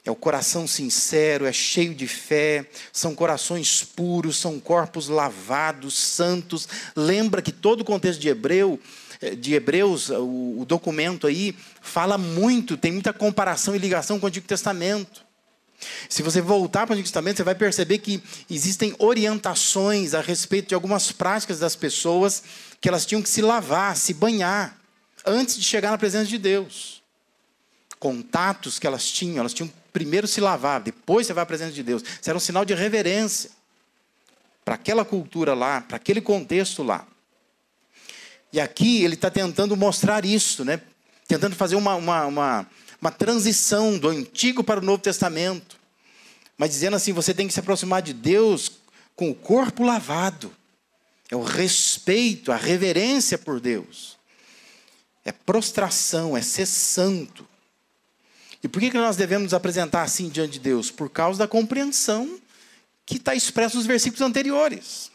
É 0.04 0.10
o 0.12 0.14
coração 0.14 0.64
sincero, 0.64 1.44
é 1.44 1.52
cheio 1.52 1.92
de 1.92 2.06
fé, 2.06 2.64
são 2.92 3.16
corações 3.16 3.82
puros, 3.82 4.36
são 4.36 4.60
corpos 4.60 5.08
lavados, 5.08 5.98
santos. 5.98 6.68
Lembra 6.94 7.42
que 7.42 7.50
todo 7.50 7.80
o 7.80 7.84
contexto 7.84 8.20
de 8.20 8.28
Hebreu, 8.28 8.78
eh, 9.20 9.34
de 9.34 9.54
Hebreus, 9.54 10.08
o, 10.10 10.60
o 10.60 10.64
documento 10.64 11.26
aí, 11.26 11.52
fala 11.82 12.16
muito, 12.16 12.76
tem 12.76 12.92
muita 12.92 13.12
comparação 13.12 13.74
e 13.74 13.78
ligação 13.80 14.20
com 14.20 14.26
o 14.26 14.28
Antigo 14.28 14.46
Testamento. 14.46 15.25
Se 16.08 16.22
você 16.22 16.40
voltar 16.40 16.86
para 16.86 16.92
o 16.92 16.94
Antigo 16.94 17.06
Testamento, 17.06 17.36
você 17.36 17.42
vai 17.42 17.54
perceber 17.54 17.98
que 17.98 18.22
existem 18.50 18.94
orientações 18.98 20.14
a 20.14 20.20
respeito 20.20 20.68
de 20.68 20.74
algumas 20.74 21.12
práticas 21.12 21.58
das 21.58 21.76
pessoas 21.76 22.42
que 22.80 22.88
elas 22.88 23.04
tinham 23.04 23.22
que 23.22 23.28
se 23.28 23.42
lavar, 23.42 23.96
se 23.96 24.14
banhar, 24.14 24.78
antes 25.24 25.56
de 25.56 25.64
chegar 25.64 25.90
na 25.90 25.98
presença 25.98 26.26
de 26.26 26.38
Deus. 26.38 27.02
Contatos 27.98 28.78
que 28.78 28.86
elas 28.86 29.10
tinham, 29.10 29.38
elas 29.38 29.52
tinham 29.52 29.68
que 29.68 29.74
primeiro 29.92 30.26
se 30.26 30.40
lavar, 30.40 30.80
depois 30.80 31.26
você 31.26 31.32
vai 31.32 31.42
à 31.42 31.46
presença 31.46 31.72
de 31.72 31.82
Deus. 31.82 32.02
Isso 32.02 32.28
era 32.28 32.36
um 32.36 32.40
sinal 32.40 32.64
de 32.64 32.74
reverência 32.74 33.50
para 34.64 34.74
aquela 34.74 35.04
cultura 35.04 35.54
lá, 35.54 35.80
para 35.80 35.96
aquele 35.96 36.20
contexto 36.20 36.82
lá. 36.82 37.06
E 38.52 38.60
aqui 38.60 39.02
ele 39.02 39.14
está 39.14 39.30
tentando 39.30 39.76
mostrar 39.76 40.24
isso, 40.24 40.64
né? 40.64 40.80
tentando 41.26 41.56
fazer 41.56 41.76
uma, 41.76 41.94
uma, 41.94 42.26
uma 42.26 42.66
uma 43.00 43.10
transição 43.10 43.98
do 43.98 44.08
Antigo 44.08 44.64
para 44.64 44.80
o 44.80 44.84
Novo 44.84 45.02
Testamento. 45.02 45.76
Mas 46.56 46.70
dizendo 46.70 46.96
assim, 46.96 47.12
você 47.12 47.34
tem 47.34 47.46
que 47.46 47.54
se 47.54 47.60
aproximar 47.60 48.02
de 48.02 48.12
Deus 48.12 48.72
com 49.14 49.30
o 49.30 49.34
corpo 49.34 49.82
lavado. 49.82 50.52
É 51.30 51.36
o 51.36 51.42
respeito, 51.42 52.52
a 52.52 52.56
reverência 52.56 53.36
por 53.36 53.60
Deus. 53.60 54.16
É 55.24 55.32
prostração, 55.32 56.36
é 56.36 56.42
ser 56.42 56.66
santo. 56.66 57.46
E 58.62 58.68
por 58.68 58.80
que, 58.80 58.90
que 58.90 58.96
nós 58.96 59.16
devemos 59.16 59.44
nos 59.44 59.54
apresentar 59.54 60.02
assim 60.02 60.28
diante 60.28 60.54
de 60.54 60.60
Deus? 60.60 60.90
Por 60.90 61.10
causa 61.10 61.38
da 61.38 61.48
compreensão 61.48 62.40
que 63.04 63.16
está 63.16 63.34
expressa 63.34 63.76
nos 63.76 63.86
versículos 63.86 64.22
anteriores. 64.22 65.10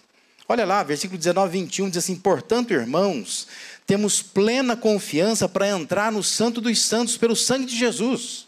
Olha 0.47 0.65
lá, 0.65 0.83
versículo 0.83 1.17
19, 1.17 1.51
21 1.59 1.89
diz 1.89 1.97
assim: 1.97 2.15
Portanto, 2.15 2.71
irmãos, 2.73 3.47
temos 3.85 4.21
plena 4.21 4.75
confiança 4.75 5.49
para 5.49 5.67
entrar 5.67 6.11
no 6.11 6.23
Santo 6.23 6.61
dos 6.61 6.81
Santos 6.81 7.17
pelo 7.17 7.35
sangue 7.35 7.65
de 7.65 7.77
Jesus, 7.77 8.47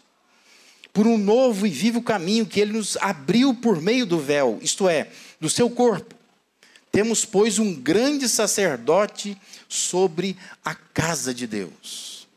por 0.91 1.07
um 1.07 1.17
novo 1.17 1.65
e 1.65 1.69
vivo 1.69 2.01
caminho 2.01 2.45
que 2.45 2.59
ele 2.59 2.73
nos 2.73 2.97
abriu 2.97 3.53
por 3.53 3.81
meio 3.81 4.05
do 4.05 4.19
véu, 4.19 4.59
isto 4.61 4.87
é, 4.87 5.09
do 5.39 5.49
seu 5.49 5.69
corpo. 5.69 6.15
Temos, 6.91 7.25
pois, 7.25 7.57
um 7.57 7.73
grande 7.73 8.29
sacerdote 8.29 9.35
sobre 9.67 10.37
a 10.63 10.75
casa 10.75 11.33
de 11.33 11.47
Deus. 11.47 12.27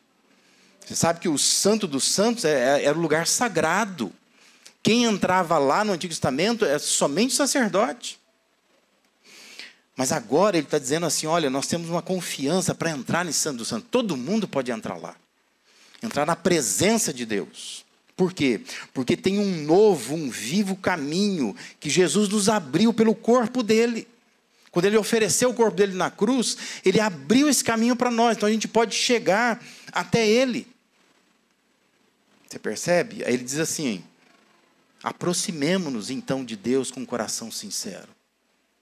Você 0.86 0.94
sabe 0.94 1.20
que 1.20 1.28
o 1.28 1.36
Santo 1.36 1.86
dos 1.86 2.04
Santos 2.04 2.44
é, 2.44 2.78
é, 2.78 2.84
era 2.84 2.96
o 2.96 3.00
lugar 3.00 3.26
sagrado. 3.26 4.12
Quem 4.82 5.04
entrava 5.04 5.58
lá 5.58 5.84
no 5.84 5.92
Antigo 5.92 6.12
Testamento 6.12 6.64
é 6.64 6.78
somente 6.78 7.34
sacerdote. 7.34 8.18
Mas 9.96 10.12
agora 10.12 10.58
ele 10.58 10.66
está 10.66 10.78
dizendo 10.78 11.06
assim: 11.06 11.26
olha, 11.26 11.48
nós 11.48 11.66
temos 11.66 11.88
uma 11.88 12.02
confiança 12.02 12.74
para 12.74 12.90
entrar 12.90 13.24
nesse 13.24 13.40
Santo 13.40 13.58
do 13.58 13.64
Santo. 13.64 13.86
Todo 13.90 14.16
mundo 14.16 14.46
pode 14.46 14.70
entrar 14.70 14.96
lá. 14.96 15.16
Entrar 16.02 16.26
na 16.26 16.36
presença 16.36 17.12
de 17.12 17.24
Deus. 17.24 17.84
Por 18.14 18.32
quê? 18.32 18.60
Porque 18.92 19.16
tem 19.16 19.38
um 19.38 19.62
novo, 19.64 20.14
um 20.14 20.30
vivo 20.30 20.76
caminho 20.76 21.54
que 21.80 21.90
Jesus 21.90 22.28
nos 22.28 22.48
abriu 22.48 22.92
pelo 22.92 23.14
corpo 23.14 23.62
dele. 23.62 24.06
Quando 24.70 24.86
ele 24.86 24.96
ofereceu 24.98 25.50
o 25.50 25.54
corpo 25.54 25.76
dele 25.76 25.94
na 25.94 26.10
cruz, 26.10 26.56
ele 26.84 27.00
abriu 27.00 27.48
esse 27.48 27.64
caminho 27.64 27.96
para 27.96 28.10
nós. 28.10 28.36
Então 28.36 28.48
a 28.48 28.52
gente 28.52 28.68
pode 28.68 28.94
chegar 28.94 29.62
até 29.90 30.26
ele. 30.26 30.66
Você 32.46 32.58
percebe? 32.58 33.24
Aí 33.24 33.34
ele 33.34 33.44
diz 33.44 33.58
assim: 33.58 34.04
aproximemo-nos 35.02 36.10
então 36.10 36.44
de 36.44 36.56
Deus 36.56 36.90
com 36.90 37.00
um 37.00 37.06
coração 37.06 37.50
sincero. 37.50 38.15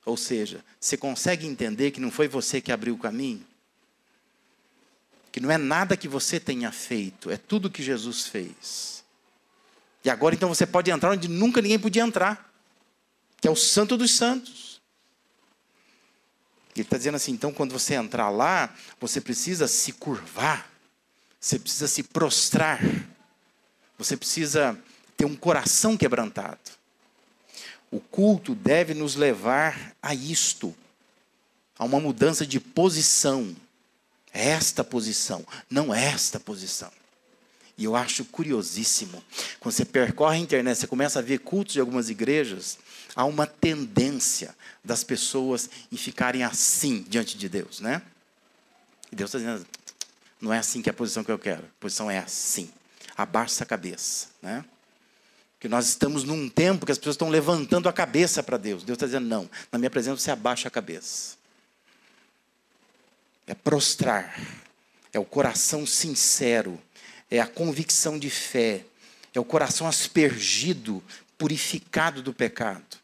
Ou 0.05 0.17
seja, 0.17 0.65
você 0.79 0.97
consegue 0.97 1.47
entender 1.47 1.91
que 1.91 2.01
não 2.01 2.11
foi 2.11 2.29
você 2.29 2.61
que 2.61 2.71
abriu 2.71 2.95
o 2.95 2.99
caminho? 2.99 3.45
Que 5.33 5.41
não 5.41 5.51
é 5.51 5.59
nada 5.59 5.97
que 5.97 6.07
você 6.07 6.39
tenha 6.39 6.71
feito, 6.71 7.31
é 7.31 7.37
tudo 7.37 7.71
que 7.71 7.83
Jesus 7.83 8.27
fez. 8.27 9.03
E 10.05 10.11
agora 10.11 10.35
então 10.35 10.49
você 10.49 10.67
pode 10.67 10.91
entrar 10.91 11.11
onde 11.11 11.29
nunca 11.29 11.63
ninguém 11.63 11.79
podia 11.79 12.03
entrar, 12.03 12.53
que 13.41 13.49
é 13.49 13.51
o 13.51 13.57
Santo 13.57 13.97
dos 13.97 14.13
Santos. 14.13 14.81
Ele 16.77 16.83
está 16.83 16.99
dizendo 16.99 17.15
assim: 17.15 17.33
então, 17.33 17.53
quando 17.53 17.73
você 17.73 17.95
entrar 17.95 18.29
lá, 18.29 18.75
você 19.01 19.21
precisa 19.21 19.67
se 19.67 19.93
curvar, 19.93 20.71
você 21.41 21.59
precisa 21.59 21.89
se 21.89 22.03
prostrar, 22.03 22.81
você 23.97 24.17
precisa 24.17 24.79
ter 25.17 25.25
um 25.25 25.37
coração 25.37 25.97
quebrantado. 25.97 26.59
O 27.95 28.01
culto 28.01 28.57
deve 28.57 28.93
nos 28.93 29.15
levar 29.15 29.95
a 30.03 30.13
isto, 30.13 30.75
a 31.79 31.85
uma 31.85 32.01
mudança 32.01 32.45
de 32.45 32.59
posição. 32.59 33.55
Esta 34.33 34.83
posição, 34.83 35.47
não 35.71 35.95
esta 35.95 36.41
posição. 36.41 36.91
E 37.79 37.85
eu 37.85 37.95
acho 37.95 38.25
curiosíssimo. 38.25 39.23
Quando 39.61 39.77
você 39.77 39.85
percorre 39.85 40.39
a 40.39 40.41
internet, 40.41 40.77
você 40.77 40.89
começa 40.89 41.21
a 41.21 41.23
ver 41.23 41.39
cultos 41.39 41.75
de 41.75 41.79
algumas 41.79 42.11
igrejas, 42.11 42.81
há 43.15 43.25
uma 43.27 43.47
tendência 43.47 44.57
das 44.83 45.05
pessoas 45.05 45.71
em 45.93 45.97
ficarem 45.97 46.43
assim 46.43 47.07
diante 47.09 47.39
de 47.39 47.49
Deus, 47.49 47.79
né? 47.79 48.03
E 49.13 49.15
Deus 49.15 49.33
está 49.33 49.39
dizendo, 49.39 49.65
não 50.41 50.53
é 50.53 50.59
assim 50.59 50.83
que 50.83 50.89
é 50.89 50.93
a 50.93 50.95
posição 50.95 51.23
que 51.23 51.31
eu 51.31 51.39
quero. 51.39 51.63
A 51.63 51.79
posição 51.79 52.11
é 52.11 52.19
assim. 52.19 52.73
Abaixa 53.17 53.63
a 53.63 53.67
cabeça, 53.67 54.31
né? 54.43 54.65
Que 55.65 55.69
nós 55.69 55.89
estamos 55.89 56.25
num 56.25 56.47
tempo 56.47 56.85
que 56.85 56.93
as 56.93 56.99
pessoas 56.99 57.15
estão 57.15 57.31
levantando 57.31 57.89
a 57.89 57.93
cabeça 57.93 58.43
para 58.43 58.59
Deus. 58.59 58.85
Deus 58.85 58.97
está 58.97 59.07
dizendo: 59.07 59.27
não, 59.27 59.49
na 59.73 59.79
minha 59.79 59.89
presença 59.89 60.19
você 60.19 60.31
abaixa 60.31 60.69
a 60.69 60.71
cabeça. 60.71 61.39
É 63.47 63.55
prostrar, 63.55 64.39
é 65.11 65.19
o 65.19 65.25
coração 65.25 65.87
sincero, 65.87 66.79
é 67.31 67.41
a 67.41 67.47
convicção 67.47 68.19
de 68.19 68.29
fé, 68.29 68.85
é 69.33 69.41
o 69.41 69.45
coração 69.45 69.87
aspergido, 69.87 71.03
purificado 71.39 72.21
do 72.21 72.35
pecado. 72.35 72.99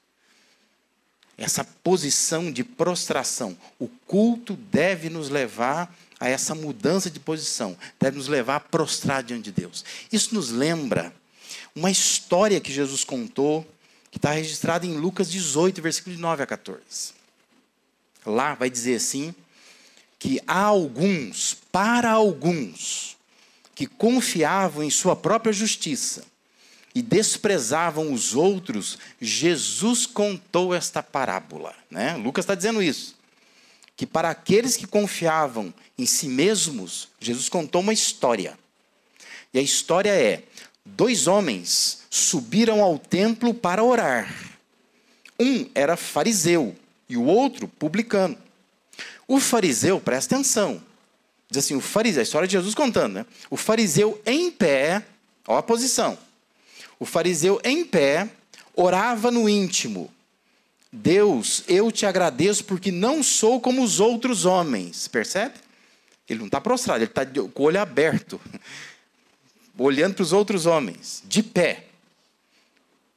Essa 1.38 1.64
posição 1.64 2.52
de 2.52 2.62
prostração, 2.62 3.57
o 3.79 3.88
culto 3.88 4.55
deve 4.55 5.09
nos 5.09 5.31
levar 5.31 5.97
a 6.21 6.29
essa 6.29 6.55
mudança 6.55 7.11
de 7.11 7.19
posição, 7.19 7.75
deve 7.99 8.19
nos 8.19 8.29
levar 8.29 8.57
a 8.57 8.61
prostrar 8.61 9.23
diante 9.23 9.45
de 9.45 9.52
Deus. 9.52 9.83
Isso 10.12 10.35
nos 10.35 10.50
lembra 10.50 11.19
uma 11.74 11.90
história 11.90 12.60
que 12.60 12.72
Jesus 12.72 13.04
contou, 13.04 13.66
que 14.10 14.18
está 14.18 14.32
registrada 14.32 14.86
em 14.86 14.96
Lucas 14.96 15.30
18, 15.30 15.80
versículo 15.80 16.16
de 16.16 16.20
9 16.20 16.42
a 16.42 16.46
14. 16.46 16.80
Lá 18.26 18.54
vai 18.54 18.68
dizer 18.68 18.96
assim: 18.96 19.34
que 20.20 20.38
há 20.46 20.64
alguns 20.64 21.56
para 21.72 22.10
alguns 22.10 23.16
que 23.74 23.86
confiavam 23.86 24.84
em 24.84 24.90
sua 24.90 25.16
própria 25.16 25.52
justiça 25.52 26.22
e 26.94 27.00
desprezavam 27.00 28.12
os 28.12 28.34
outros, 28.34 28.98
Jesus 29.18 30.04
contou 30.04 30.74
esta 30.74 31.02
parábola. 31.02 31.74
Né? 31.90 32.16
Lucas 32.16 32.44
está 32.44 32.54
dizendo 32.54 32.82
isso. 32.82 33.16
Que 33.96 34.06
para 34.06 34.28
aqueles 34.28 34.76
que 34.76 34.86
confiavam 34.86 35.72
em 35.96 36.04
si 36.04 36.26
mesmos, 36.28 37.08
Jesus 37.18 37.48
contou 37.48 37.80
uma 37.80 37.92
história. 37.92 38.58
E 39.54 39.58
a 39.58 39.62
história 39.62 40.10
é: 40.10 40.42
dois 40.84 41.26
homens 41.26 42.02
subiram 42.10 42.82
ao 42.82 42.99
templo 42.99 43.54
para 43.54 43.82
orar. 43.82 44.32
Um 45.38 45.68
era 45.75 45.96
fariseu 45.96 46.76
e 47.08 47.16
o 47.16 47.25
outro 47.25 47.66
publicano. 47.66 48.37
O 49.26 49.40
fariseu, 49.40 50.00
presta 50.00 50.34
atenção, 50.34 50.82
diz 51.49 51.64
assim: 51.64 51.75
o 51.75 51.80
fariseu, 51.80 52.20
a 52.20 52.22
história 52.22 52.49
de 52.49 52.52
Jesus 52.52 52.75
contando, 52.75 53.14
né? 53.14 53.26
O 53.49 53.56
fariseu 53.56 54.20
em 54.26 54.50
pé, 54.50 55.04
ó 55.46 55.56
a 55.56 55.62
posição. 55.62 56.18
O 56.99 57.06
fariseu 57.06 57.60
em 57.64 57.84
pé 57.84 58.28
orava 58.75 59.30
no 59.30 59.49
íntimo: 59.49 60.10
Deus, 60.92 61.62
eu 61.68 61.90
te 61.90 62.04
agradeço 62.04 62.64
porque 62.64 62.90
não 62.90 63.22
sou 63.22 63.60
como 63.60 63.82
os 63.82 64.00
outros 64.00 64.44
homens. 64.44 65.08
Percebe? 65.08 65.54
Ele 66.28 66.40
não 66.40 66.46
está 66.46 66.60
prostrado, 66.60 67.02
ele 67.02 67.10
está 67.10 67.26
com 67.26 67.62
o 67.62 67.66
olho 67.66 67.80
aberto, 67.80 68.40
olhando 69.84 70.14
para 70.14 70.22
os 70.22 70.32
outros 70.32 70.66
homens, 70.66 71.22
de 71.26 71.42
pé. 71.42 71.84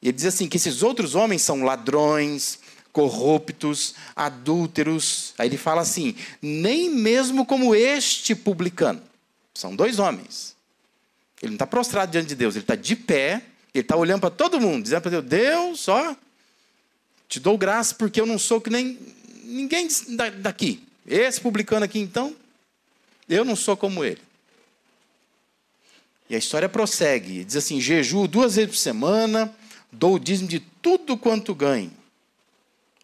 Ele 0.02 0.12
diz 0.12 0.24
assim: 0.26 0.48
que 0.48 0.56
esses 0.56 0.82
outros 0.82 1.14
homens 1.14 1.42
são 1.42 1.62
ladrões, 1.62 2.58
corruptos, 2.92 3.94
adúlteros. 4.16 5.34
Aí 5.38 5.48
ele 5.48 5.56
fala 5.56 5.82
assim: 5.82 6.14
nem 6.40 6.90
mesmo 6.90 7.44
como 7.44 7.74
este 7.74 8.34
publicano. 8.34 9.02
São 9.54 9.76
dois 9.76 9.98
homens. 9.98 10.54
Ele 11.42 11.50
não 11.50 11.56
está 11.56 11.66
prostrado 11.66 12.10
diante 12.10 12.28
de 12.28 12.34
Deus, 12.34 12.54
ele 12.54 12.64
está 12.64 12.74
de 12.74 12.96
pé, 12.96 13.42
ele 13.74 13.82
está 13.82 13.96
olhando 13.96 14.20
para 14.20 14.30
todo 14.30 14.60
mundo, 14.60 14.84
dizendo 14.84 15.02
para 15.02 15.20
Deus: 15.20 15.24
Deus, 15.24 15.88
ó, 15.88 16.16
te 17.28 17.38
dou 17.38 17.58
graça 17.58 17.94
porque 17.94 18.20
eu 18.20 18.26
não 18.26 18.38
sou 18.38 18.60
que 18.60 18.70
nem 18.70 18.98
ninguém 19.44 19.88
daqui. 20.40 20.82
Esse 21.06 21.38
publicano 21.38 21.84
aqui, 21.84 21.98
então, 21.98 22.34
eu 23.28 23.44
não 23.44 23.54
sou 23.54 23.76
como 23.76 24.02
ele. 24.02 24.20
E 26.28 26.34
a 26.34 26.38
história 26.38 26.68
prossegue, 26.68 27.44
diz 27.44 27.56
assim: 27.56 27.80
jejuo 27.80 28.26
duas 28.26 28.56
vezes 28.56 28.70
por 28.70 28.76
semana, 28.76 29.54
dou 29.92 30.14
o 30.14 30.18
dízimo 30.18 30.48
de 30.48 30.60
tudo 30.60 31.16
quanto 31.16 31.54
ganho. 31.54 31.92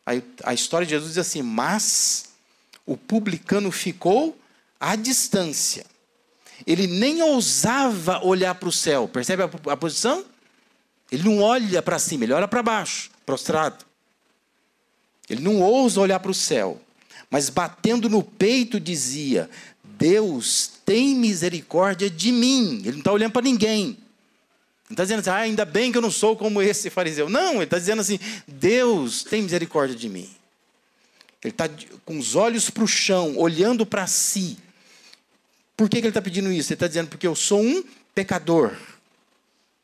Aí, 0.05 0.23
a 0.45 0.55
história 0.55 0.87
de 0.87 0.91
Jesus 0.91 1.15
diz 1.15 1.19
assim: 1.19 1.43
mas 1.43 2.31
o 2.87 2.97
publicano 2.97 3.71
ficou 3.71 4.37
à 4.79 4.97
distância. 4.97 5.85
Ele 6.67 6.87
nem 6.87 7.23
ousava 7.23 8.25
olhar 8.25 8.55
para 8.55 8.69
o 8.69 8.73
céu. 8.73 9.09
Percebe 9.09 9.43
a, 9.43 9.51
a 9.73 9.77
posição? 9.77 10.25
Ele 11.11 11.23
não 11.23 11.41
olha 11.41 11.83
para 11.83 11.99
cima, 11.99 12.25
ele 12.25 12.33
olha 12.33 12.49
para 12.49 12.63
baixo, 12.63 13.11
prostrado. 13.27 13.85
Ele 15.29 15.43
não 15.43 15.61
ousa 15.61 16.01
olhar 16.01 16.19
para 16.21 16.31
o 16.31 16.35
céu, 16.35 16.81
mas 17.31 17.49
batendo 17.49 18.09
no 18.09 18.23
peito 18.23 18.81
dizia: 18.81 19.49
Deus 20.01 20.81
tem 20.87 21.15
misericórdia 21.15 22.09
de 22.09 22.33
mim. 22.33 22.79
Ele 22.79 22.93
não 22.93 22.99
está 23.01 23.13
olhando 23.13 23.33
para 23.33 23.43
ninguém. 23.43 23.99
Não 24.89 24.95
está 24.95 25.05
dizendo 25.05 25.21
assim, 25.21 25.31
ah, 25.31 25.37
ainda 25.37 25.65
bem 25.67 25.93
que 25.93 25.99
eu 25.99 26.03
não 26.03 26.11
sou 26.11 26.35
como 26.35 26.63
esse 26.63 26.89
fariseu. 26.89 27.29
Não, 27.29 27.57
ele 27.57 27.65
está 27.65 27.79
dizendo 27.79 28.01
assim: 28.01 28.19
Deus 28.49 29.23
tem 29.23 29.43
misericórdia 29.43 29.95
de 29.95 30.09
mim. 30.09 30.29
Ele 31.45 31.53
está 31.53 31.69
com 32.05 32.19
os 32.19 32.35
olhos 32.35 32.71
para 32.71 32.83
o 32.83 32.89
chão, 32.89 33.37
olhando 33.37 33.85
para 33.85 34.07
si. 34.07 34.57
Por 35.77 35.89
que, 35.89 35.97
que 35.97 36.07
ele 36.07 36.09
está 36.09 36.23
pedindo 36.23 36.51
isso? 36.51 36.71
Ele 36.73 36.77
está 36.77 36.87
dizendo, 36.87 37.09
porque 37.09 37.27
eu 37.27 37.37
sou 37.37 37.63
um 37.63 37.85
pecador. 38.15 38.75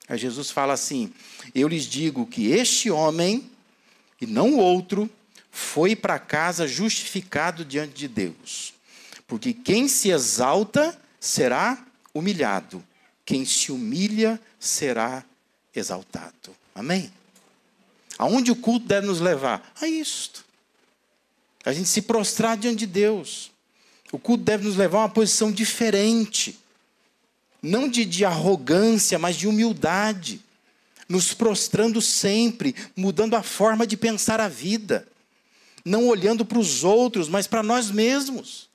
Aí 0.08 0.16
Jesus 0.16 0.50
fala 0.50 0.72
assim: 0.72 1.12
Eu 1.54 1.68
lhes 1.68 1.84
digo 1.84 2.26
que 2.26 2.50
este 2.50 2.90
homem, 2.90 3.50
e 4.18 4.26
não 4.26 4.56
outro, 4.56 5.10
foi 5.50 5.94
para 5.94 6.18
casa 6.18 6.66
justificado 6.66 7.66
diante 7.66 7.92
de 7.92 8.08
Deus. 8.08 8.75
Porque 9.26 9.52
quem 9.52 9.88
se 9.88 10.10
exalta 10.10 10.96
será 11.18 11.84
humilhado, 12.14 12.82
quem 13.24 13.44
se 13.44 13.72
humilha 13.72 14.40
será 14.58 15.24
exaltado. 15.74 16.54
Amém? 16.74 17.12
Aonde 18.18 18.50
o 18.50 18.56
culto 18.56 18.86
deve 18.86 19.06
nos 19.06 19.20
levar? 19.20 19.72
A 19.80 19.86
isto. 19.86 20.44
A 21.64 21.72
gente 21.72 21.88
se 21.88 22.02
prostrar 22.02 22.56
diante 22.56 22.78
de 22.80 22.86
Deus. 22.86 23.50
O 24.12 24.18
culto 24.18 24.44
deve 24.44 24.64
nos 24.64 24.76
levar 24.76 24.98
a 24.98 25.02
uma 25.02 25.08
posição 25.08 25.50
diferente. 25.50 26.58
Não 27.60 27.88
de, 27.88 28.04
de 28.04 28.24
arrogância, 28.24 29.18
mas 29.18 29.36
de 29.36 29.48
humildade. 29.48 30.40
Nos 31.08 31.34
prostrando 31.34 32.00
sempre, 32.00 32.74
mudando 32.96 33.34
a 33.34 33.42
forma 33.42 33.86
de 33.86 33.96
pensar 33.96 34.40
a 34.40 34.48
vida. 34.48 35.06
Não 35.84 36.06
olhando 36.06 36.44
para 36.44 36.58
os 36.58 36.84
outros, 36.84 37.28
mas 37.28 37.46
para 37.46 37.62
nós 37.62 37.90
mesmos. 37.90 38.65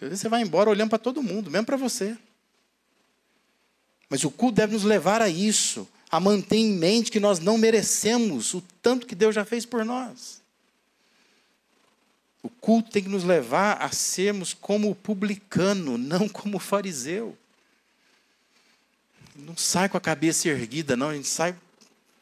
Às 0.00 0.08
vezes 0.08 0.20
você 0.20 0.28
vai 0.28 0.42
embora 0.42 0.70
olhando 0.70 0.90
para 0.90 0.98
todo 0.98 1.22
mundo, 1.22 1.50
mesmo 1.50 1.66
para 1.66 1.76
você. 1.76 2.16
Mas 4.08 4.24
o 4.24 4.30
culto 4.30 4.56
deve 4.56 4.72
nos 4.72 4.84
levar 4.84 5.20
a 5.20 5.28
isso, 5.28 5.88
a 6.10 6.18
manter 6.20 6.56
em 6.56 6.72
mente 6.72 7.10
que 7.10 7.20
nós 7.20 7.38
não 7.40 7.58
merecemos 7.58 8.54
o 8.54 8.62
tanto 8.80 9.06
que 9.06 9.14
Deus 9.14 9.34
já 9.34 9.44
fez 9.44 9.66
por 9.66 9.84
nós. 9.84 10.40
O 12.42 12.48
culto 12.48 12.90
tem 12.90 13.02
que 13.02 13.08
nos 13.08 13.24
levar 13.24 13.82
a 13.82 13.90
sermos 13.90 14.54
como 14.54 14.90
o 14.90 14.94
publicano, 14.94 15.98
não 15.98 16.28
como 16.28 16.56
o 16.56 16.60
fariseu. 16.60 17.36
Não 19.34 19.56
sai 19.56 19.88
com 19.88 19.96
a 19.96 20.00
cabeça 20.00 20.48
erguida, 20.48 20.96
não, 20.96 21.10
a 21.10 21.14
gente 21.14 21.28
sai 21.28 21.54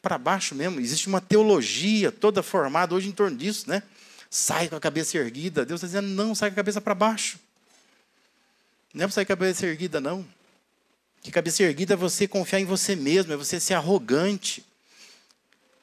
para 0.01 0.17
baixo 0.17 0.55
mesmo. 0.55 0.79
Existe 0.79 1.07
uma 1.07 1.21
teologia 1.21 2.11
toda 2.11 2.43
formada 2.43 2.95
hoje 2.95 3.07
em 3.07 3.11
torno 3.11 3.37
disso, 3.37 3.69
né? 3.69 3.83
Sai 4.29 4.67
com 4.67 4.75
a 4.75 4.79
cabeça 4.79 5.17
erguida. 5.17 5.65
Deus 5.65 5.81
está 5.81 5.87
dizendo, 5.87 6.13
não, 6.13 6.35
sai 6.35 6.49
com 6.49 6.53
a 6.53 6.57
cabeça 6.57 6.81
para 6.81 6.95
baixo. 6.95 7.39
Não 8.97 9.03
é 9.03 9.07
para 9.07 9.13
sair 9.13 9.25
cabeça 9.25 9.67
erguida, 9.67 10.01
não. 10.01 10.25
Que 11.21 11.29
cabeça 11.29 11.61
erguida 11.61 11.93
é 11.93 11.95
você 11.95 12.27
confiar 12.27 12.59
em 12.59 12.65
você 12.65 12.95
mesmo, 12.95 13.31
é 13.31 13.37
você 13.37 13.59
ser 13.59 13.75
arrogante. 13.75 14.65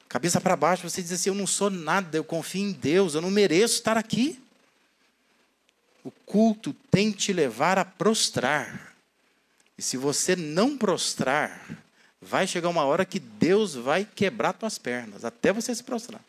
Cabeça 0.09 0.41
para 0.41 0.57
baixo, 0.57 0.87
você 0.87 1.01
diz 1.01 1.13
assim: 1.13 1.29
Eu 1.29 1.35
não 1.35 1.47
sou 1.47 1.69
nada, 1.69 2.17
eu 2.17 2.25
confio 2.25 2.61
em 2.61 2.73
Deus, 2.73 3.15
eu 3.15 3.21
não 3.21 3.31
mereço 3.31 3.75
estar 3.75 3.95
aqui. 3.95 4.37
O 6.03 6.11
culto 6.11 6.75
tem 6.91 7.09
que 7.09 7.19
te 7.19 7.33
levar 7.33 7.77
a 7.77 7.85
prostrar. 7.85 8.93
E 9.77 9.81
se 9.81 9.95
você 9.95 10.35
não 10.35 10.77
prostrar, 10.77 11.81
vai 12.21 12.45
chegar 12.45 12.67
uma 12.67 12.83
hora 12.83 13.05
que 13.05 13.19
Deus 13.19 13.75
vai 13.75 14.03
quebrar 14.03 14.51
tuas 14.51 14.77
pernas, 14.77 15.23
até 15.23 15.53
você 15.53 15.73
se 15.73 15.83
prostrar. 15.83 16.21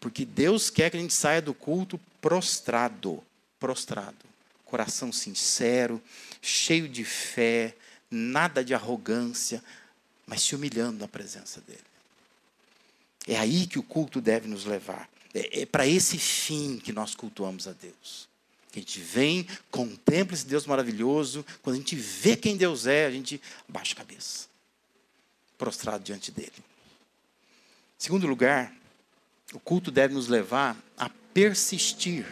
Porque 0.00 0.24
Deus 0.24 0.70
quer 0.70 0.90
que 0.90 0.96
a 0.96 1.00
gente 1.00 1.14
saia 1.14 1.40
do 1.40 1.54
culto 1.54 2.00
prostrado. 2.20 3.22
Prostrado. 3.60 4.31
Coração 4.72 5.12
sincero, 5.12 6.02
cheio 6.40 6.88
de 6.88 7.04
fé, 7.04 7.76
nada 8.10 8.64
de 8.64 8.72
arrogância, 8.72 9.62
mas 10.26 10.40
se 10.40 10.54
humilhando 10.54 10.98
na 10.98 11.06
presença 11.06 11.60
dele. 11.60 11.84
É 13.28 13.36
aí 13.36 13.66
que 13.66 13.78
o 13.78 13.82
culto 13.82 14.18
deve 14.18 14.48
nos 14.48 14.64
levar. 14.64 15.10
É, 15.34 15.60
é 15.60 15.66
para 15.66 15.86
esse 15.86 16.16
fim 16.16 16.78
que 16.78 16.90
nós 16.90 17.14
cultuamos 17.14 17.68
a 17.68 17.74
Deus. 17.74 18.26
Que 18.70 18.78
a 18.78 18.82
gente 18.82 18.98
vem, 18.98 19.46
contempla 19.70 20.34
esse 20.34 20.46
Deus 20.46 20.64
maravilhoso. 20.64 21.44
Quando 21.60 21.76
a 21.76 21.78
gente 21.78 21.94
vê 21.94 22.34
quem 22.34 22.56
Deus 22.56 22.86
é, 22.86 23.04
a 23.04 23.10
gente 23.10 23.42
baixa 23.68 23.92
a 23.92 23.98
cabeça, 23.98 24.48
prostrado 25.58 26.02
diante 26.02 26.30
dele. 26.30 26.64
Segundo 27.98 28.26
lugar, 28.26 28.74
o 29.52 29.60
culto 29.60 29.90
deve 29.90 30.14
nos 30.14 30.28
levar 30.28 30.82
a 30.96 31.10
persistir. 31.34 32.24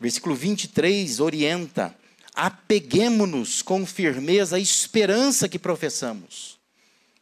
Versículo 0.00 0.34
23 0.34 1.20
orienta 1.20 1.94
apeguemo-nos 2.34 3.60
com 3.60 3.84
firmeza 3.84 4.56
à 4.56 4.58
esperança 4.58 5.48
que 5.48 5.58
professamos, 5.58 6.58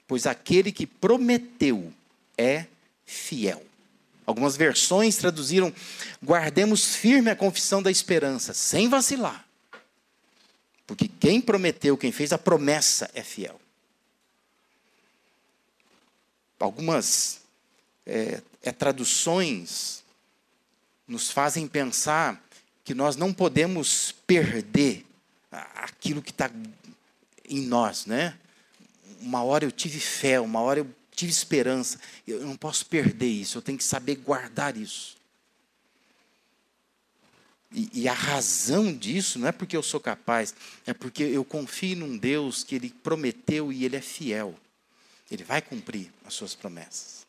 pois 0.07 0.27
aquele 0.27 0.71
que 0.71 0.87
prometeu 0.87 1.93
é 2.37 2.67
fiel. 3.05 3.65
Algumas 4.25 4.57
versões 4.57 5.17
traduziram: 5.17 5.73
guardemos 6.23 6.95
firme 6.95 7.31
a 7.31 7.37
confissão 7.37 7.83
da 7.83 7.91
esperança, 7.91 8.55
sem 8.55 8.89
vacilar. 8.89 9.45
Porque 10.87 11.09
quem 11.09 11.41
prometeu, 11.41 11.99
quem 11.99 12.13
fez 12.13 12.33
a 12.33 12.39
promessa 12.39 13.11
é 13.13 13.23
fiel. 13.23 13.61
Algumas 16.61 17.41
é, 18.07 18.41
é, 18.63 18.73
traduções 18.73 20.03
nos 21.07 21.31
fazem 21.31 21.67
pensar 21.67 22.43
que 22.89 22.95
nós 22.95 23.17
não 23.17 23.35
podemos 23.35 24.13
perder 24.27 25.05
aquilo 25.53 26.23
que 26.23 26.31
está 26.31 26.51
em 27.47 27.61
nós, 27.61 28.07
né? 28.07 28.35
Uma 29.21 29.43
hora 29.43 29.67
eu 29.67 29.71
tive 29.71 30.01
fé, 30.01 30.41
uma 30.41 30.63
hora 30.63 30.81
eu 30.81 30.91
tive 31.15 31.31
esperança. 31.31 32.01
Eu 32.27 32.47
não 32.47 32.57
posso 32.57 32.87
perder 32.87 33.27
isso, 33.27 33.59
eu 33.59 33.63
tenho 33.63 33.77
que 33.77 33.85
saber 33.85 34.15
guardar 34.17 34.75
isso. 34.75 35.19
E, 37.71 37.91
e, 37.93 38.09
a 38.09 38.15
razão 38.15 38.91
disso 38.91 39.39
não 39.39 39.49
é 39.49 39.53
porque 39.53 39.77
eu 39.77 39.83
sou 39.83 40.01
capaz, 40.01 40.55
é 40.87 40.95
porque 40.95 41.25
eu 41.25 41.45
confio 41.45 41.95
num 41.95 42.17
Deus 42.17 42.65
que 42.65 42.75
Ele 42.75 42.89
prometeu 42.89 43.71
e 43.71 43.85
Ele 43.85 43.97
é 43.97 44.01
fiel. 44.01 44.55
Ele 45.31 45.45
vai 45.45 45.61
cumprir 45.61 46.11
as 46.25 46.33
suas 46.33 46.55
promessas. 46.55 47.27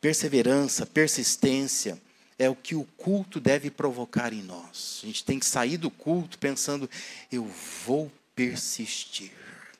Perseverança, 0.00 0.84
persistência 0.84 1.96
é 2.38 2.48
o 2.48 2.56
que 2.56 2.74
o 2.74 2.84
culto 2.96 3.40
deve 3.40 3.70
provocar 3.70 4.32
em 4.32 4.42
nós. 4.42 5.00
A 5.02 5.06
gente 5.06 5.24
tem 5.24 5.38
que 5.38 5.46
sair 5.46 5.76
do 5.76 5.90
culto 5.90 6.38
pensando, 6.38 6.88
eu 7.30 7.44
vou 7.84 8.10
persistir. 8.34 9.32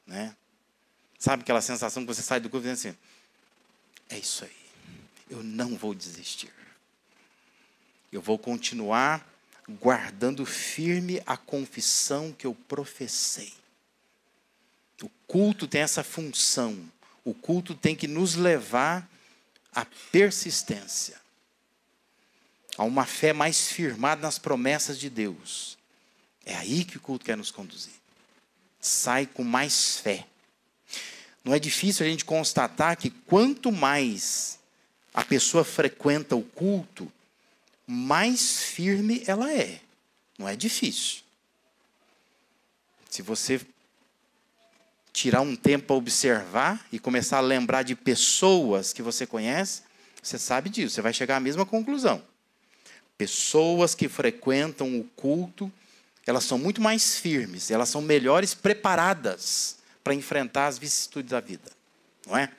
Né? 0.07 0.35
Sabe 1.19 1.43
aquela 1.43 1.61
sensação 1.61 2.03
que 2.03 2.14
você 2.14 2.23
sai 2.23 2.40
do 2.40 2.51
culto 2.51 2.67
e 2.67 2.71
diz 2.71 2.81
assim: 2.81 2.97
é 4.09 4.19
isso 4.19 4.45
aí, 4.45 4.57
eu 5.31 5.43
não 5.43 5.77
vou 5.77 5.95
desistir. 5.95 6.53
Eu 8.12 8.23
vou 8.23 8.38
continuar 8.38 9.27
guardando 9.81 10.45
firme 10.47 11.23
a 11.27 11.37
confissão 11.37 12.33
que 12.33 12.47
eu 12.47 12.55
professei. 12.55 13.53
O 15.03 15.09
culto 15.27 15.67
tem 15.67 15.81
essa 15.81 16.05
função. 16.05 16.79
O 17.25 17.35
culto 17.35 17.75
tem 17.75 17.97
que 17.97 18.07
nos 18.07 18.35
levar 18.35 19.09
à 19.75 19.85
persistência, 20.12 21.21
a 22.77 22.85
uma 22.85 23.07
fé 23.07 23.33
mais 23.33 23.69
firmada 23.69 24.23
nas 24.23 24.39
promessas 24.39 24.99
de 24.99 25.09
Deus. 25.09 25.79
É 26.45 26.55
aí 26.57 26.85
que 26.85 26.97
o 26.97 27.01
culto 27.01 27.25
quer 27.25 27.37
nos 27.37 27.51
conduzir. 27.51 27.93
Sai 28.81 29.27
com 29.27 29.45
mais 29.45 29.99
fé. 29.99 30.27
Não 31.45 31.55
é 31.55 31.59
difícil 31.59 32.05
a 32.05 32.09
gente 32.09 32.25
constatar 32.25 32.97
que 32.97 33.11
quanto 33.11 33.71
mais 33.71 34.59
a 35.13 35.25
pessoa 35.25 35.65
frequenta 35.65 36.35
o 36.35 36.43
culto, 36.43 37.11
mais 37.87 38.63
firme 38.63 39.23
ela 39.27 39.53
é. 39.53 39.81
Não 40.39 40.49
é 40.49 40.57
difícil. 40.57 41.23
Se 43.09 43.23
você 43.23 43.61
tirar 45.13 45.43
um 45.43 45.55
tempo 45.55 45.87
para 45.87 45.97
observar 45.97 46.85
e 46.91 46.99
começar 46.99 47.39
a 47.39 47.41
lembrar 47.41 47.85
de 47.85 47.95
pessoas 47.95 48.93
que 48.93 49.01
você 49.01 49.25
conhece, 49.25 49.83
você 50.21 50.39
sabe 50.39 50.69
disso, 50.69 50.97
você 50.97 51.03
vai 51.03 51.13
chegar 51.13 51.37
à 51.37 51.41
mesma 51.41 51.65
conclusão. 51.65 52.21
Pessoas 53.16 53.94
que 53.94 54.09
frequentam 54.09 54.98
o 54.98 55.05
culto, 55.16 55.72
elas 56.27 56.44
são 56.44 56.59
muito 56.59 56.81
mais 56.81 57.18
firmes, 57.18 57.70
elas 57.70 57.88
são 57.88 58.03
melhores 58.03 58.55
preparadas 58.55 59.77
para 60.03 60.14
enfrentar 60.14 60.66
as 60.66 60.79
vicissitudes 60.79 61.31
da 61.31 61.40
vida, 61.40 61.70
não 62.27 62.37
é? 62.37 62.50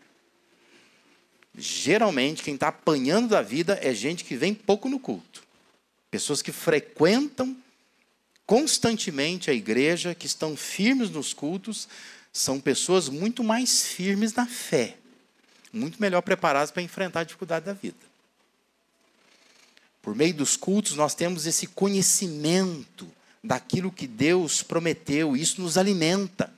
Geralmente, 1.58 2.44
quem 2.44 2.56
está 2.56 2.68
apanhando 2.68 3.30
da 3.30 3.42
vida 3.42 3.80
é 3.82 3.94
gente 3.94 4.24
que 4.24 4.36
vem 4.36 4.54
pouco 4.54 4.90
no 4.90 5.00
culto. 5.00 5.44
Pessoas 6.12 6.42
que 6.42 6.52
frequentam 6.52 7.56
constantemente 8.46 9.50
a 9.50 9.54
igreja, 9.54 10.14
que 10.14 10.28
estão 10.28 10.56
firmes 10.56 11.10
nos 11.10 11.34
cultos, 11.34 11.88
são 12.32 12.60
pessoas 12.60 13.10
muito 13.10 13.44
mais 13.44 13.88
firmes 13.88 14.34
na 14.34 14.46
fé, 14.46 14.98
muito 15.72 16.00
melhor 16.02 16.22
preparadas 16.22 16.72
para 16.72 16.82
enfrentar 16.82 17.22
a 17.22 17.24
dificuldade 17.24 17.66
da 17.66 17.74
vida. 17.74 18.05
Por 20.06 20.14
meio 20.14 20.36
dos 20.36 20.56
cultos, 20.56 20.94
nós 20.94 21.16
temos 21.16 21.48
esse 21.48 21.66
conhecimento 21.66 23.12
daquilo 23.44 23.92
que 23.92 24.06
Deus 24.06 24.62
prometeu, 24.62 25.36
isso 25.36 25.60
nos 25.60 25.80
alimenta, 25.80 26.54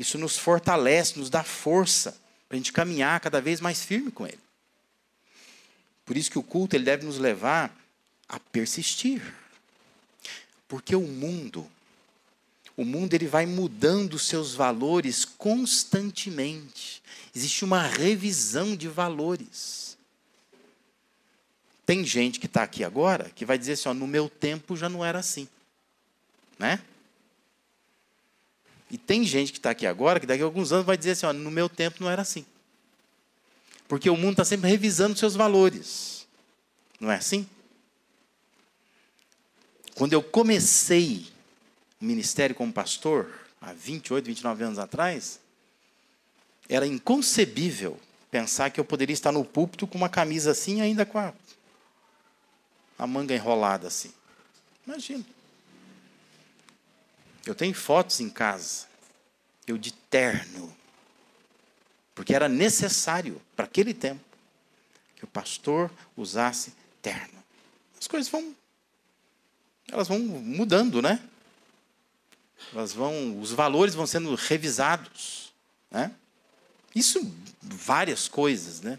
isso 0.00 0.16
nos 0.16 0.38
fortalece, 0.38 1.18
nos 1.18 1.28
dá 1.28 1.44
força 1.44 2.16
para 2.48 2.56
a 2.56 2.58
gente 2.58 2.72
caminhar 2.72 3.20
cada 3.20 3.42
vez 3.42 3.60
mais 3.60 3.84
firme 3.84 4.10
com 4.10 4.26
Ele. 4.26 4.38
Por 6.06 6.16
isso 6.16 6.30
que 6.30 6.38
o 6.38 6.42
culto 6.42 6.74
ele 6.74 6.86
deve 6.86 7.04
nos 7.04 7.18
levar 7.18 7.76
a 8.26 8.40
persistir. 8.40 9.22
Porque 10.66 10.96
o 10.96 11.06
mundo, 11.06 11.70
o 12.74 12.86
mundo 12.86 13.12
ele 13.12 13.26
vai 13.26 13.44
mudando 13.44 14.18
seus 14.18 14.54
valores 14.54 15.26
constantemente. 15.26 17.02
Existe 17.36 17.66
uma 17.66 17.82
revisão 17.82 18.74
de 18.74 18.88
valores. 18.88 19.91
Tem 21.84 22.04
gente 22.04 22.38
que 22.38 22.46
está 22.46 22.62
aqui 22.62 22.84
agora 22.84 23.30
que 23.34 23.44
vai 23.44 23.58
dizer 23.58 23.72
assim: 23.72 23.88
ó, 23.88 23.94
no 23.94 24.06
meu 24.06 24.28
tempo 24.28 24.76
já 24.76 24.88
não 24.88 25.04
era 25.04 25.18
assim. 25.18 25.48
Né? 26.58 26.80
E 28.90 28.98
tem 28.98 29.24
gente 29.24 29.52
que 29.52 29.58
está 29.58 29.70
aqui 29.70 29.86
agora 29.86 30.20
que 30.20 30.26
daqui 30.26 30.42
a 30.42 30.44
alguns 30.44 30.72
anos 30.72 30.86
vai 30.86 30.96
dizer 30.96 31.12
assim: 31.12 31.26
ó, 31.26 31.32
no 31.32 31.50
meu 31.50 31.68
tempo 31.68 31.96
não 32.00 32.10
era 32.10 32.22
assim. 32.22 32.46
Porque 33.88 34.08
o 34.08 34.16
mundo 34.16 34.32
está 34.32 34.44
sempre 34.44 34.70
revisando 34.70 35.18
seus 35.18 35.34
valores. 35.34 36.26
Não 37.00 37.10
é 37.10 37.16
assim? 37.16 37.46
Quando 39.94 40.12
eu 40.12 40.22
comecei 40.22 41.26
o 42.00 42.04
ministério 42.04 42.54
como 42.54 42.72
pastor, 42.72 43.30
há 43.60 43.72
28, 43.72 44.24
29 44.24 44.64
anos 44.64 44.78
atrás, 44.78 45.40
era 46.68 46.86
inconcebível 46.86 47.98
pensar 48.30 48.70
que 48.70 48.80
eu 48.80 48.84
poderia 48.84 49.12
estar 49.12 49.30
no 49.30 49.44
púlpito 49.44 49.86
com 49.86 49.98
uma 49.98 50.08
camisa 50.08 50.52
assim, 50.52 50.80
ainda 50.80 51.04
com 51.04 51.18
a, 51.18 51.34
a 52.98 53.06
manga 53.06 53.34
enrolada 53.34 53.88
assim. 53.88 54.12
Imagina. 54.86 55.24
Eu 57.44 57.54
tenho 57.54 57.74
fotos 57.74 58.20
em 58.20 58.30
casa, 58.30 58.86
eu 59.66 59.76
de 59.76 59.92
terno, 59.92 60.74
porque 62.14 62.34
era 62.34 62.48
necessário, 62.48 63.40
para 63.56 63.64
aquele 63.64 63.92
tempo, 63.92 64.20
que 65.16 65.24
o 65.24 65.28
pastor 65.28 65.90
usasse 66.16 66.72
terno. 67.00 67.42
As 67.98 68.06
coisas 68.06 68.30
vão. 68.30 68.54
Elas 69.90 70.08
vão 70.08 70.18
mudando, 70.18 71.02
né? 71.02 71.20
Elas 72.72 72.92
vão. 72.92 73.40
Os 73.40 73.52
valores 73.52 73.94
vão 73.94 74.06
sendo 74.06 74.34
revisados. 74.34 75.52
Né? 75.90 76.12
Isso 76.94 77.34
várias 77.60 78.28
coisas, 78.28 78.80
né? 78.80 78.98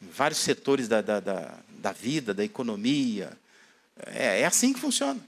Em 0.00 0.08
vários 0.08 0.40
setores 0.40 0.88
da, 0.88 1.02
da, 1.02 1.20
da, 1.20 1.58
da 1.80 1.92
vida, 1.92 2.34
da 2.34 2.44
economia. 2.44 3.36
É, 4.06 4.40
é 4.40 4.46
assim 4.46 4.72
que 4.72 4.80
funciona. 4.80 5.20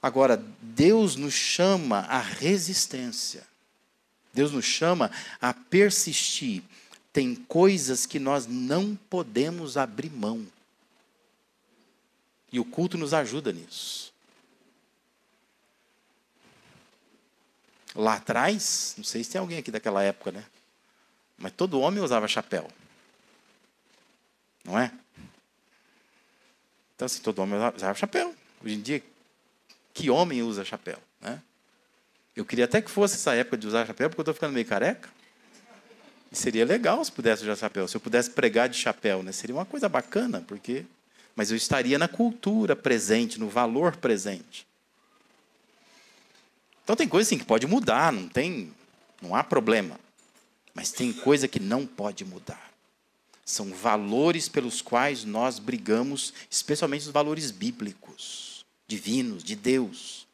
Agora, 0.00 0.36
Deus 0.60 1.16
nos 1.16 1.32
chama 1.32 2.00
à 2.00 2.20
resistência. 2.20 3.42
Deus 4.32 4.52
nos 4.52 4.64
chama 4.64 5.10
a 5.40 5.54
persistir. 5.54 6.62
Tem 7.12 7.34
coisas 7.34 8.04
que 8.04 8.18
nós 8.18 8.46
não 8.46 8.96
podemos 9.08 9.76
abrir 9.76 10.10
mão. 10.10 10.46
E 12.52 12.60
o 12.60 12.64
culto 12.64 12.98
nos 12.98 13.14
ajuda 13.14 13.52
nisso. 13.52 14.12
Lá 17.94 18.14
atrás, 18.14 18.94
não 18.96 19.04
sei 19.04 19.22
se 19.22 19.30
tem 19.30 19.40
alguém 19.40 19.58
aqui 19.58 19.70
daquela 19.70 20.02
época, 20.02 20.32
né? 20.32 20.44
Mas 21.38 21.52
todo 21.52 21.80
homem 21.80 22.02
usava 22.02 22.26
chapéu. 22.26 22.68
Não 24.64 24.78
é? 24.78 24.90
Então, 26.94 27.06
assim, 27.06 27.20
todo 27.20 27.40
homem 27.40 27.58
usava 27.76 27.94
chapéu. 27.94 28.34
Hoje 28.64 28.74
em 28.74 28.80
dia, 28.80 29.02
que 29.92 30.10
homem 30.10 30.42
usa 30.42 30.64
chapéu? 30.64 30.98
Né? 31.20 31.40
Eu 32.34 32.44
queria 32.44 32.64
até 32.64 32.80
que 32.80 32.90
fosse 32.90 33.14
essa 33.14 33.34
época 33.34 33.56
de 33.56 33.66
usar 33.66 33.86
chapéu, 33.86 34.08
porque 34.08 34.20
eu 34.20 34.22
estou 34.22 34.34
ficando 34.34 34.52
meio 34.52 34.66
careca. 34.66 35.08
E 36.32 36.36
seria 36.36 36.64
legal 36.64 37.04
se 37.04 37.12
pudesse 37.12 37.42
usar 37.42 37.56
chapéu. 37.56 37.86
Se 37.86 37.96
eu 37.96 38.00
pudesse 38.00 38.30
pregar 38.30 38.68
de 38.68 38.76
chapéu, 38.76 39.22
né? 39.22 39.32
seria 39.32 39.54
uma 39.54 39.66
coisa 39.66 39.88
bacana, 39.88 40.42
porque. 40.46 40.84
Mas 41.36 41.50
eu 41.50 41.56
estaria 41.56 41.98
na 41.98 42.06
cultura 42.06 42.76
presente, 42.76 43.40
no 43.40 43.48
valor 43.48 43.96
presente. 43.96 44.66
Então 46.84 46.94
tem 46.94 47.08
coisa 47.08 47.28
assim 47.28 47.38
que 47.38 47.44
pode 47.44 47.66
mudar, 47.66 48.12
não 48.12 48.28
tem, 48.28 48.72
não 49.20 49.34
há 49.34 49.42
problema. 49.42 49.98
Mas 50.72 50.92
tem 50.92 51.12
coisa 51.12 51.48
que 51.48 51.58
não 51.58 51.86
pode 51.86 52.24
mudar. 52.24 52.73
São 53.44 53.72
valores 53.72 54.48
pelos 54.48 54.80
quais 54.80 55.24
nós 55.24 55.58
brigamos, 55.58 56.32
especialmente 56.50 57.02
os 57.02 57.12
valores 57.12 57.50
bíblicos 57.50 58.54
divinos, 58.86 59.42
de 59.42 59.56
Deus. 59.56 60.26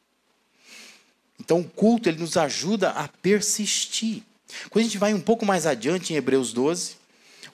Então 1.39 1.59
o 1.59 1.67
culto 1.67 2.07
ele 2.07 2.19
nos 2.19 2.37
ajuda 2.37 2.91
a 2.91 3.07
persistir. 3.07 4.23
Quando 4.69 4.83
a 4.83 4.87
gente 4.87 4.97
vai 4.97 5.13
um 5.13 5.19
pouco 5.19 5.45
mais 5.45 5.65
adiante 5.65 6.13
em 6.13 6.15
Hebreus 6.15 6.53
12, 6.53 6.95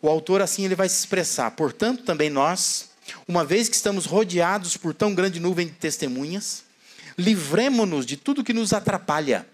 o 0.01 0.09
autor 0.09 0.41
assim 0.41 0.65
ele 0.65 0.75
vai 0.75 0.89
se 0.89 0.99
expressar: 0.99 1.51
"Portanto, 1.51 2.03
também 2.03 2.29
nós, 2.29 2.89
uma 3.27 3.45
vez 3.45 3.69
que 3.69 3.75
estamos 3.75 4.05
rodeados 4.05 4.75
por 4.75 4.93
tão 4.93 5.15
grande 5.15 5.39
nuvem 5.39 5.67
de 5.67 5.73
testemunhas, 5.73 6.63
livremo-nos 7.17 8.05
de 8.05 8.17
tudo 8.17 8.43
que 8.43 8.53
nos 8.53 8.73
atrapalha 8.73 9.47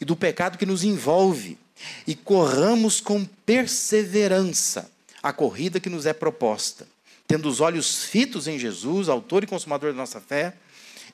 e 0.00 0.04
do 0.04 0.16
pecado 0.16 0.56
que 0.56 0.66
nos 0.66 0.84
envolve, 0.84 1.58
e 2.06 2.14
corramos 2.14 3.00
com 3.00 3.24
perseverança 3.44 4.90
a 5.24 5.32
corrida 5.32 5.80
que 5.80 5.88
nos 5.88 6.04
é 6.04 6.12
proposta, 6.12 6.86
tendo 7.26 7.48
os 7.48 7.58
olhos 7.58 8.04
fitos 8.04 8.46
em 8.46 8.58
Jesus, 8.58 9.08
autor 9.08 9.42
e 9.42 9.46
consumador 9.46 9.90
da 9.90 9.96
nossa 9.96 10.20
fé, 10.20 10.54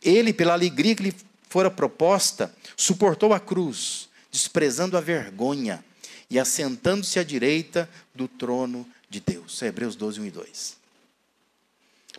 ele, 0.02 0.32
pela 0.32 0.52
alegria 0.52 0.96
que 0.96 1.04
lhe 1.04 1.14
fora 1.48 1.70
proposta, 1.70 2.52
suportou 2.76 3.32
a 3.32 3.38
cruz, 3.38 4.08
desprezando 4.28 4.96
a 4.96 5.00
vergonha 5.00 5.84
e 6.28 6.40
assentando-se 6.40 7.20
à 7.20 7.22
direita 7.22 7.88
do 8.12 8.26
trono 8.26 8.84
de 9.08 9.20
Deus. 9.20 9.62
É 9.62 9.68
Hebreus 9.68 9.94
12, 9.94 10.20
1 10.20 10.26
e 10.26 10.30
2. 10.32 10.76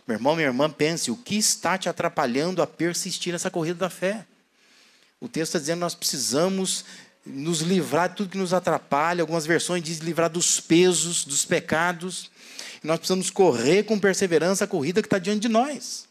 Meu 0.06 0.16
irmão, 0.16 0.34
minha 0.34 0.48
irmã, 0.48 0.70
pense: 0.70 1.10
o 1.10 1.16
que 1.16 1.36
está 1.36 1.76
te 1.76 1.90
atrapalhando 1.90 2.62
a 2.62 2.66
persistir 2.66 3.34
nessa 3.34 3.50
corrida 3.50 3.80
da 3.80 3.90
fé? 3.90 4.26
O 5.20 5.28
texto 5.28 5.50
está 5.50 5.58
dizendo 5.58 5.76
que 5.76 5.82
nós 5.82 5.94
precisamos 5.94 6.86
nos 7.24 7.60
livrar 7.60 8.08
de 8.10 8.16
tudo 8.16 8.30
que 8.30 8.38
nos 8.38 8.52
atrapalha. 8.52 9.22
Algumas 9.22 9.46
versões 9.46 9.82
dizem 9.82 10.04
livrar 10.04 10.28
dos 10.28 10.60
pesos, 10.60 11.24
dos 11.24 11.44
pecados. 11.44 12.30
Nós 12.82 12.98
precisamos 12.98 13.30
correr 13.30 13.84
com 13.84 13.98
perseverança 13.98 14.64
a 14.64 14.68
corrida 14.68 15.00
que 15.00 15.06
está 15.06 15.18
diante 15.18 15.42
de 15.42 15.48
nós. 15.48 16.06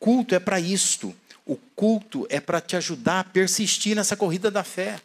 Culto 0.00 0.34
é 0.34 0.38
para 0.38 0.58
isto. 0.58 1.14
O 1.46 1.56
culto 1.56 2.26
é 2.30 2.40
para 2.40 2.60
te 2.60 2.76
ajudar 2.76 3.20
a 3.20 3.24
persistir 3.24 3.94
nessa 3.94 4.16
corrida 4.16 4.50
da 4.50 4.64
fé. 4.64 5.00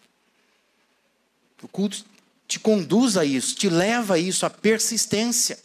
O 1.61 1.67
culto 1.67 2.05
te 2.47 2.59
conduz 2.59 3.17
a 3.17 3.25
isso, 3.25 3.55
te 3.55 3.69
leva 3.69 4.15
a 4.15 4.17
isso, 4.17 4.45
a 4.45 4.49
persistência. 4.49 5.59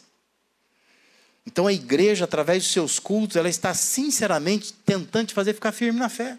Então 1.45 1.65
a 1.65 1.73
igreja, 1.73 2.25
através 2.25 2.63
dos 2.63 2.71
seus 2.71 2.99
cultos, 2.99 3.37
ela 3.37 3.49
está 3.49 3.73
sinceramente 3.73 4.73
tentando 4.85 5.27
te 5.27 5.33
fazer 5.33 5.53
ficar 5.53 5.71
firme 5.71 5.99
na 5.99 6.09
fé. 6.09 6.37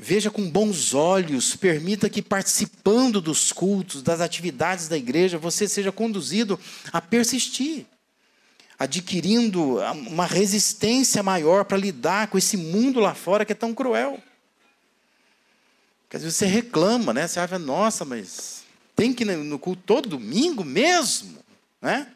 Veja 0.00 0.30
com 0.30 0.48
bons 0.48 0.94
olhos, 0.94 1.56
permita 1.56 2.08
que 2.08 2.22
participando 2.22 3.20
dos 3.20 3.50
cultos, 3.50 4.00
das 4.00 4.20
atividades 4.20 4.86
da 4.86 4.96
igreja, 4.96 5.38
você 5.38 5.66
seja 5.66 5.90
conduzido 5.90 6.58
a 6.92 7.00
persistir, 7.00 7.84
adquirindo 8.78 9.78
uma 10.06 10.24
resistência 10.24 11.20
maior 11.20 11.64
para 11.64 11.76
lidar 11.76 12.28
com 12.28 12.38
esse 12.38 12.56
mundo 12.56 13.00
lá 13.00 13.12
fora 13.12 13.44
que 13.44 13.50
é 13.50 13.56
tão 13.56 13.74
cruel. 13.74 14.22
Porque 16.04 16.16
às 16.16 16.22
vezes 16.22 16.38
você 16.38 16.46
reclama, 16.46 17.12
né? 17.12 17.26
Você 17.26 17.40
acha, 17.40 17.58
nossa, 17.58 18.04
mas 18.04 18.62
tem 18.94 19.12
que 19.12 19.24
ir 19.24 19.36
no 19.36 19.58
culto 19.58 19.82
todo 19.84 20.10
domingo 20.10 20.62
mesmo, 20.64 21.38
né? 21.82 22.06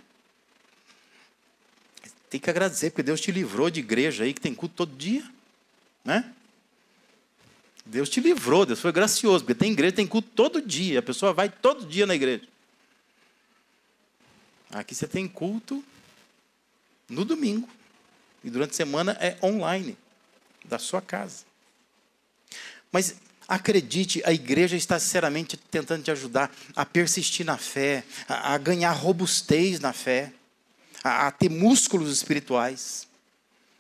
Tem 2.31 2.40
que 2.40 2.49
agradecer, 2.49 2.90
porque 2.90 3.03
Deus 3.03 3.21
te 3.21 3.33
livrou 3.33 3.68
de 3.68 3.81
igreja 3.81 4.23
aí 4.23 4.33
que 4.33 4.40
tem 4.40 4.55
culto 4.55 4.77
todo 4.77 4.97
dia, 4.97 5.29
né? 6.05 6.33
Deus 7.85 8.09
te 8.09 8.21
livrou, 8.21 8.64
Deus 8.64 8.81
foi 8.81 8.92
gracioso, 8.92 9.45
porque 9.45 9.59
tem 9.59 9.73
igreja, 9.73 9.97
tem 9.97 10.07
culto 10.07 10.29
todo 10.35 10.62
dia, 10.62 11.01
a 11.01 11.03
pessoa 11.03 11.33
vai 11.33 11.49
todo 11.49 11.87
dia 11.87 12.07
na 12.07 12.14
igreja. 12.14 12.47
Aqui 14.71 14.95
você 14.95 15.07
tem 15.07 15.29
culto 15.29 15.85
no 17.09 17.25
domingo, 17.25 17.68
e 18.42 18.51
durante 18.51 18.71
a 18.71 18.75
semana 18.75 19.12
é 19.21 19.37
online, 19.42 19.97
da 20.64 20.79
sua 20.79 21.03
casa. 21.03 21.45
Mas 22.90 23.16
acredite, 23.49 24.23
a 24.25 24.33
igreja 24.33 24.77
está 24.77 24.99
sinceramente 24.99 25.57
tentando 25.57 26.05
te 26.05 26.11
ajudar 26.11 26.55
a 26.75 26.87
persistir 26.87 27.45
na 27.45 27.59
fé, 27.59 28.05
a, 28.29 28.55
a 28.55 28.59
ganhar 28.59 28.92
robustez 28.92 29.81
na 29.81 29.92
fé, 29.92 30.33
a, 31.03 31.27
a 31.27 31.31
ter 31.31 31.49
músculos 31.49 32.12
espirituais. 32.12 33.09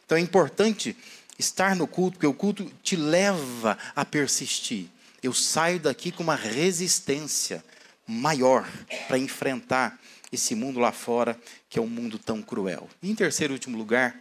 Então 0.04 0.18
é 0.18 0.20
importante 0.20 0.96
estar 1.42 1.76
no 1.76 1.86
culto, 1.86 2.12
porque 2.12 2.26
o 2.26 2.34
culto 2.34 2.70
te 2.82 2.96
leva 2.96 3.76
a 3.94 4.04
persistir. 4.04 4.86
Eu 5.22 5.32
saio 5.32 5.78
daqui 5.78 6.10
com 6.10 6.22
uma 6.22 6.34
resistência 6.34 7.64
maior 8.06 8.68
para 9.06 9.18
enfrentar 9.18 9.98
esse 10.32 10.54
mundo 10.54 10.80
lá 10.80 10.92
fora, 10.92 11.38
que 11.68 11.78
é 11.78 11.82
um 11.82 11.86
mundo 11.86 12.18
tão 12.18 12.40
cruel. 12.40 12.88
Em 13.02 13.14
terceiro 13.14 13.52
e 13.52 13.56
último 13.56 13.76
lugar, 13.76 14.16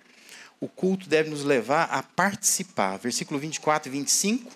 o 0.60 0.68
culto 0.68 1.08
deve 1.08 1.30
nos 1.30 1.44
levar 1.44 1.86
a 1.86 2.04
participar. 2.04 2.98
Versículo 2.98 3.40
24 3.40 3.90
e 3.90 3.92
25 3.92 4.52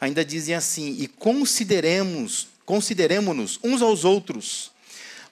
ainda 0.00 0.24
dizem 0.24 0.54
assim: 0.54 0.96
"E 1.00 1.08
consideremos, 1.08 2.48
consideremos-nos 2.64 3.58
uns 3.64 3.80
aos 3.82 4.04
outros 4.04 4.70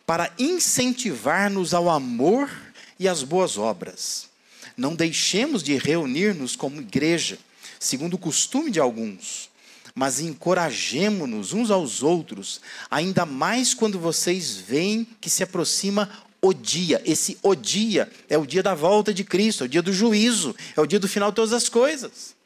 para 0.06 0.32
incentivar-nos 0.38 1.74
ao 1.74 1.90
amor 1.90 2.50
e 2.98 3.06
às 3.06 3.22
boas 3.22 3.58
obras." 3.58 4.28
Não 4.76 4.94
deixemos 4.94 5.62
de 5.62 5.76
reunir-nos 5.76 6.54
como 6.54 6.80
igreja, 6.80 7.38
segundo 7.80 8.14
o 8.14 8.18
costume 8.18 8.70
de 8.70 8.78
alguns, 8.78 9.48
mas 9.94 10.20
encorajemo-nos 10.20 11.54
uns 11.54 11.70
aos 11.70 12.02
outros, 12.02 12.60
ainda 12.90 13.24
mais 13.24 13.72
quando 13.72 13.98
vocês 13.98 14.56
veem 14.56 15.06
que 15.20 15.30
se 15.30 15.42
aproxima 15.42 16.10
o 16.42 16.52
dia. 16.52 17.00
Esse 17.06 17.38
o 17.42 17.54
dia 17.54 18.10
é 18.28 18.36
o 18.36 18.46
dia 18.46 18.62
da 18.62 18.74
volta 18.74 19.14
de 19.14 19.24
Cristo, 19.24 19.64
é 19.64 19.66
o 19.66 19.68
dia 19.68 19.82
do 19.82 19.92
juízo, 19.92 20.54
é 20.76 20.80
o 20.80 20.86
dia 20.86 21.00
do 21.00 21.08
final 21.08 21.30
de 21.30 21.36
todas 21.36 21.54
as 21.54 21.68
coisas. 21.70 22.36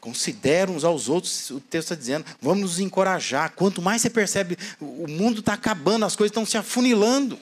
Considera 0.00 0.68
uns 0.68 0.82
aos 0.82 1.08
outros, 1.08 1.50
o 1.50 1.60
texto 1.60 1.92
está 1.92 1.94
dizendo, 1.94 2.26
vamos 2.40 2.62
nos 2.62 2.80
encorajar. 2.80 3.52
Quanto 3.54 3.80
mais 3.80 4.02
você 4.02 4.10
percebe, 4.10 4.58
o 4.80 5.06
mundo 5.06 5.38
está 5.38 5.52
acabando, 5.52 6.04
as 6.04 6.16
coisas 6.16 6.32
estão 6.32 6.44
se 6.44 6.56
afunilando. 6.56 7.38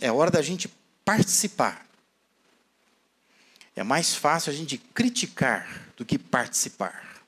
É 0.00 0.10
hora 0.10 0.30
da 0.30 0.42
gente 0.42 0.70
participar. 1.04 1.86
É 3.74 3.82
mais 3.82 4.14
fácil 4.14 4.52
a 4.52 4.54
gente 4.54 4.76
criticar 4.76 5.88
do 5.96 6.04
que 6.04 6.18
participar. 6.18 7.22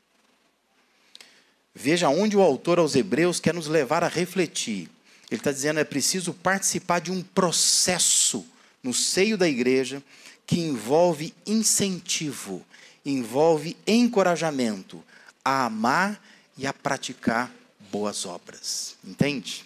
Veja 1.74 2.08
onde 2.08 2.36
o 2.36 2.42
autor 2.42 2.78
aos 2.78 2.96
Hebreus 2.96 3.38
quer 3.38 3.54
nos 3.54 3.68
levar 3.68 4.02
a 4.02 4.08
refletir. 4.08 4.90
Ele 5.30 5.40
está 5.40 5.52
dizendo 5.52 5.78
é 5.78 5.84
preciso 5.84 6.34
participar 6.34 6.98
de 6.98 7.12
um 7.12 7.22
processo 7.22 8.44
no 8.82 8.92
seio 8.92 9.38
da 9.38 9.48
igreja 9.48 10.02
que 10.44 10.58
envolve 10.58 11.32
incentivo, 11.46 12.66
envolve 13.06 13.76
encorajamento 13.86 15.02
a 15.44 15.66
amar 15.66 16.20
e 16.58 16.66
a 16.66 16.72
praticar 16.72 17.52
boas 17.92 18.26
obras. 18.26 18.96
Entende? 19.04 19.64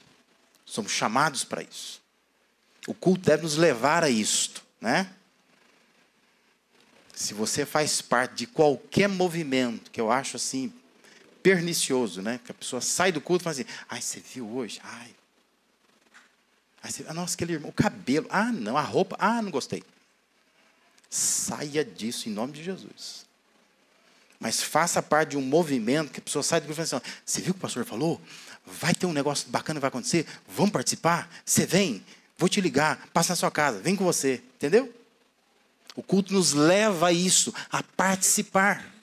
Somos 0.66 0.92
chamados 0.92 1.44
para 1.44 1.62
isso. 1.62 2.03
O 2.86 2.94
culto 2.94 3.22
deve 3.22 3.42
nos 3.42 3.56
levar 3.56 4.04
a 4.04 4.10
isto, 4.10 4.62
né? 4.80 5.10
Se 7.14 7.32
você 7.32 7.64
faz 7.64 8.02
parte 8.02 8.34
de 8.34 8.46
qualquer 8.46 9.08
movimento 9.08 9.90
que 9.90 10.00
eu 10.00 10.10
acho 10.10 10.36
assim 10.36 10.72
pernicioso, 11.42 12.20
né? 12.20 12.40
Que 12.44 12.50
a 12.50 12.54
pessoa 12.54 12.82
sai 12.82 13.12
do 13.12 13.20
culto 13.20 13.42
e 13.42 13.44
fala 13.44 13.52
assim: 13.52 13.66
"Ai, 13.88 14.02
você 14.02 14.20
viu 14.20 14.48
hoje? 14.50 14.80
Ai. 14.82 15.14
Ai 16.82 16.90
você... 16.90 17.04
ah, 17.06 17.14
nossa, 17.14 17.34
aquele 17.34 17.54
irmão, 17.54 17.70
o 17.70 17.72
cabelo. 17.72 18.26
Ah, 18.30 18.52
não, 18.52 18.76
a 18.76 18.82
roupa. 18.82 19.16
Ah, 19.18 19.40
não 19.40 19.50
gostei." 19.50 19.82
Saia 21.08 21.84
disso 21.84 22.28
em 22.28 22.32
nome 22.32 22.52
de 22.52 22.64
Jesus. 22.64 23.24
Mas 24.40 24.60
faça 24.62 25.00
parte 25.00 25.30
de 25.30 25.36
um 25.36 25.42
movimento 25.42 26.12
que 26.12 26.18
a 26.18 26.22
pessoa 26.22 26.42
sai 26.42 26.60
do 26.60 26.66
culto 26.66 26.82
e 26.82 26.84
fala 26.84 27.00
assim: 27.02 27.20
"Você 27.24 27.40
viu 27.40 27.52
o 27.52 27.54
que 27.54 27.58
o 27.58 27.62
pastor 27.62 27.84
falou? 27.86 28.20
Vai 28.66 28.92
ter 28.92 29.06
um 29.06 29.12
negócio 29.12 29.48
bacana 29.48 29.78
que 29.78 29.82
vai 29.82 29.88
acontecer? 29.88 30.26
Vamos 30.48 30.72
participar? 30.72 31.30
Você 31.44 31.64
vem?" 31.64 32.04
Vou 32.44 32.48
te 32.50 32.60
ligar, 32.60 33.08
passa 33.10 33.32
na 33.32 33.36
sua 33.36 33.50
casa, 33.50 33.80
vem 33.80 33.96
com 33.96 34.04
você. 34.04 34.42
Entendeu? 34.56 34.94
O 35.96 36.02
culto 36.02 36.34
nos 36.34 36.52
leva 36.52 37.06
a 37.06 37.12
isso, 37.12 37.54
a 37.72 37.82
participar. 37.82 38.94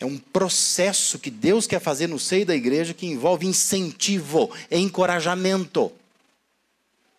É 0.00 0.06
um 0.06 0.16
processo 0.16 1.18
que 1.18 1.30
Deus 1.30 1.66
quer 1.66 1.78
fazer 1.78 2.06
no 2.06 2.18
seio 2.18 2.46
da 2.46 2.56
igreja 2.56 2.94
que 2.94 3.04
envolve 3.04 3.46
incentivo, 3.46 4.50
encorajamento. 4.70 5.92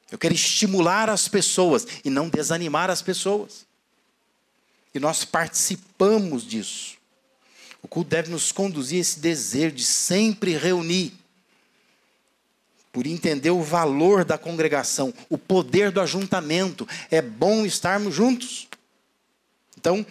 Eu 0.10 0.18
quero 0.18 0.34
estimular 0.34 1.12
as 1.12 1.28
pessoas 1.28 1.86
e 2.04 2.10
não 2.10 2.28
desanimar 2.28 2.90
as 2.90 3.04
pessoas. 3.04 3.68
E 4.96 5.00
nós 5.00 5.24
participamos 5.24 6.44
disso. 6.44 6.98
O 7.84 7.88
culto 7.88 8.10
deve 8.10 8.32
nos 8.32 8.52
conduzir 8.52 8.98
a 8.98 9.02
esse 9.02 9.20
desejo 9.20 9.76
de 9.76 9.86
sempre 9.86 10.58
reunir 10.58 11.19
por 12.92 13.06
entender 13.06 13.52
o 13.52 13.62
valor 13.62 14.26
da 14.26 14.38
congregação, 14.38 15.14
o 15.30 15.38
poder 15.38 15.92
do 15.92 16.02
ajuntamento. 16.02 16.88
É 17.12 17.22
bom 17.22 17.66
estarmos 17.66 18.16
juntos. 18.16 18.68
Então, 19.78 20.06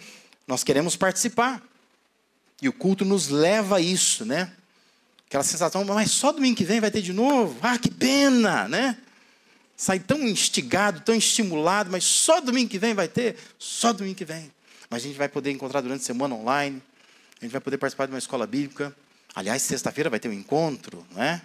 nós 0.47 0.63
queremos 0.63 0.95
participar. 0.95 1.61
E 2.61 2.67
o 2.67 2.73
culto 2.73 3.05
nos 3.05 3.29
leva 3.29 3.77
a 3.77 3.81
isso, 3.81 4.25
né? 4.25 4.51
Aquela 5.27 5.43
sensação, 5.43 5.85
mas 5.85 6.11
só 6.11 6.31
domingo 6.31 6.57
que 6.57 6.65
vem 6.65 6.79
vai 6.79 6.89
ter 6.89 7.01
de 7.01 7.13
novo? 7.13 7.55
Ah, 7.61 7.77
que 7.77 7.91
pena, 7.91 8.67
né? 8.67 8.97
Sai 9.77 9.99
tão 9.99 10.27
instigado, 10.27 11.01
tão 11.01 11.15
estimulado, 11.15 11.91
mas 11.91 12.03
só 12.03 12.41
domingo 12.41 12.69
que 12.69 12.79
vem 12.79 12.93
vai 12.93 13.07
ter? 13.07 13.37
Só 13.57 13.93
domingo 13.93 14.15
que 14.15 14.25
vem. 14.25 14.51
Mas 14.89 15.03
a 15.03 15.07
gente 15.07 15.17
vai 15.17 15.29
poder 15.29 15.51
encontrar 15.51 15.81
durante 15.81 16.01
a 16.01 16.05
semana 16.05 16.33
online, 16.33 16.81
a 17.39 17.45
gente 17.45 17.51
vai 17.51 17.61
poder 17.61 17.77
participar 17.77 18.07
de 18.07 18.11
uma 18.11 18.17
escola 18.17 18.47
bíblica. 18.47 18.93
Aliás, 19.35 19.61
sexta-feira 19.61 20.09
vai 20.09 20.19
ter 20.19 20.27
um 20.27 20.33
encontro, 20.33 21.05
não 21.11 21.21
é? 21.21 21.41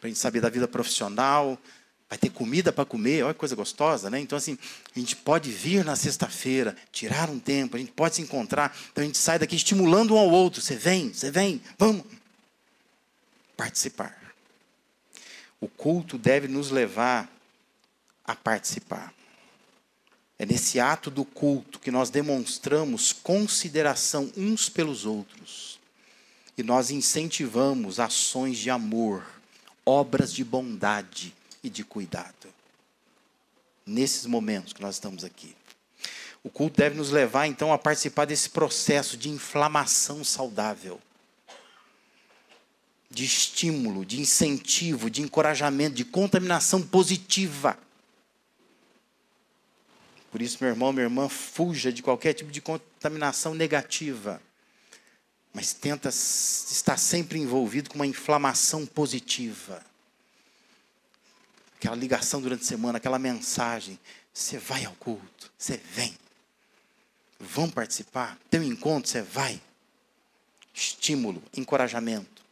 Para 0.00 0.08
a 0.08 0.08
gente 0.08 0.18
saber 0.18 0.40
da 0.40 0.48
vida 0.48 0.66
profissional, 0.66 1.58
vai 2.08 2.18
ter 2.18 2.30
comida 2.30 2.72
para 2.72 2.84
comer, 2.86 3.22
olha 3.22 3.34
que 3.34 3.38
coisa 3.38 3.54
gostosa, 3.54 4.08
né? 4.10 4.18
Então, 4.18 4.36
assim, 4.36 4.58
a 4.96 4.98
gente 4.98 5.14
pode 5.14 5.50
vir 5.52 5.84
na 5.84 5.94
sexta-feira, 5.94 6.74
tirar 6.90 7.28
um 7.28 7.38
tempo, 7.38 7.76
a 7.76 7.78
gente 7.78 7.92
pode 7.92 8.16
se 8.16 8.22
encontrar, 8.22 8.76
então 8.90 9.02
a 9.02 9.06
gente 9.06 9.18
sai 9.18 9.38
daqui 9.38 9.54
estimulando 9.54 10.14
um 10.14 10.18
ao 10.18 10.28
outro. 10.28 10.60
Você 10.60 10.74
vem, 10.74 11.12
você 11.12 11.30
vem, 11.30 11.62
vamos 11.78 12.04
participar. 13.56 14.16
O 15.60 15.68
culto 15.68 16.16
deve 16.16 16.48
nos 16.48 16.70
levar 16.70 17.30
a 18.24 18.34
participar. 18.34 19.12
É 20.38 20.46
nesse 20.46 20.80
ato 20.80 21.10
do 21.10 21.24
culto 21.24 21.78
que 21.78 21.90
nós 21.90 22.08
demonstramos 22.08 23.12
consideração 23.12 24.32
uns 24.34 24.70
pelos 24.70 25.04
outros. 25.04 25.78
E 26.56 26.62
nós 26.62 26.90
incentivamos 26.90 28.00
ações 28.00 28.56
de 28.58 28.70
amor 28.70 29.39
obras 29.84 30.32
de 30.32 30.44
bondade 30.44 31.34
e 31.62 31.70
de 31.70 31.84
cuidado. 31.84 32.48
Nesses 33.86 34.26
momentos 34.26 34.72
que 34.72 34.82
nós 34.82 34.96
estamos 34.96 35.24
aqui. 35.24 35.56
O 36.42 36.48
culto 36.48 36.78
deve 36.78 36.96
nos 36.96 37.10
levar, 37.10 37.46
então, 37.46 37.72
a 37.72 37.78
participar 37.78 38.24
desse 38.24 38.48
processo 38.48 39.16
de 39.16 39.28
inflamação 39.28 40.24
saudável, 40.24 41.00
de 43.10 43.24
estímulo, 43.24 44.06
de 44.06 44.20
incentivo, 44.20 45.10
de 45.10 45.20
encorajamento, 45.20 45.96
de 45.96 46.04
contaminação 46.04 46.80
positiva. 46.80 47.78
Por 50.30 50.40
isso, 50.40 50.58
meu 50.60 50.70
irmão, 50.70 50.92
minha 50.92 51.04
irmã, 51.04 51.28
fuja 51.28 51.92
de 51.92 52.02
qualquer 52.02 52.32
tipo 52.32 52.52
de 52.52 52.60
contaminação 52.60 53.52
negativa. 53.52 54.40
Mas 55.52 55.72
tenta 55.72 56.08
estar 56.08 56.96
sempre 56.96 57.38
envolvido 57.38 57.90
com 57.90 57.96
uma 57.96 58.06
inflamação 58.06 58.86
positiva. 58.86 59.84
Aquela 61.76 61.96
ligação 61.96 62.40
durante 62.40 62.62
a 62.62 62.66
semana, 62.66 62.98
aquela 62.98 63.18
mensagem. 63.18 63.98
Você 64.32 64.58
vai 64.58 64.84
ao 64.84 64.94
culto, 64.94 65.50
você 65.58 65.76
vem. 65.76 66.16
Vão 67.38 67.68
participar? 67.70 68.38
Tem 68.48 68.60
um 68.60 68.64
encontro, 68.64 69.10
você 69.10 69.22
vai. 69.22 69.60
Estímulo, 70.72 71.42
encorajamento. 71.56 72.44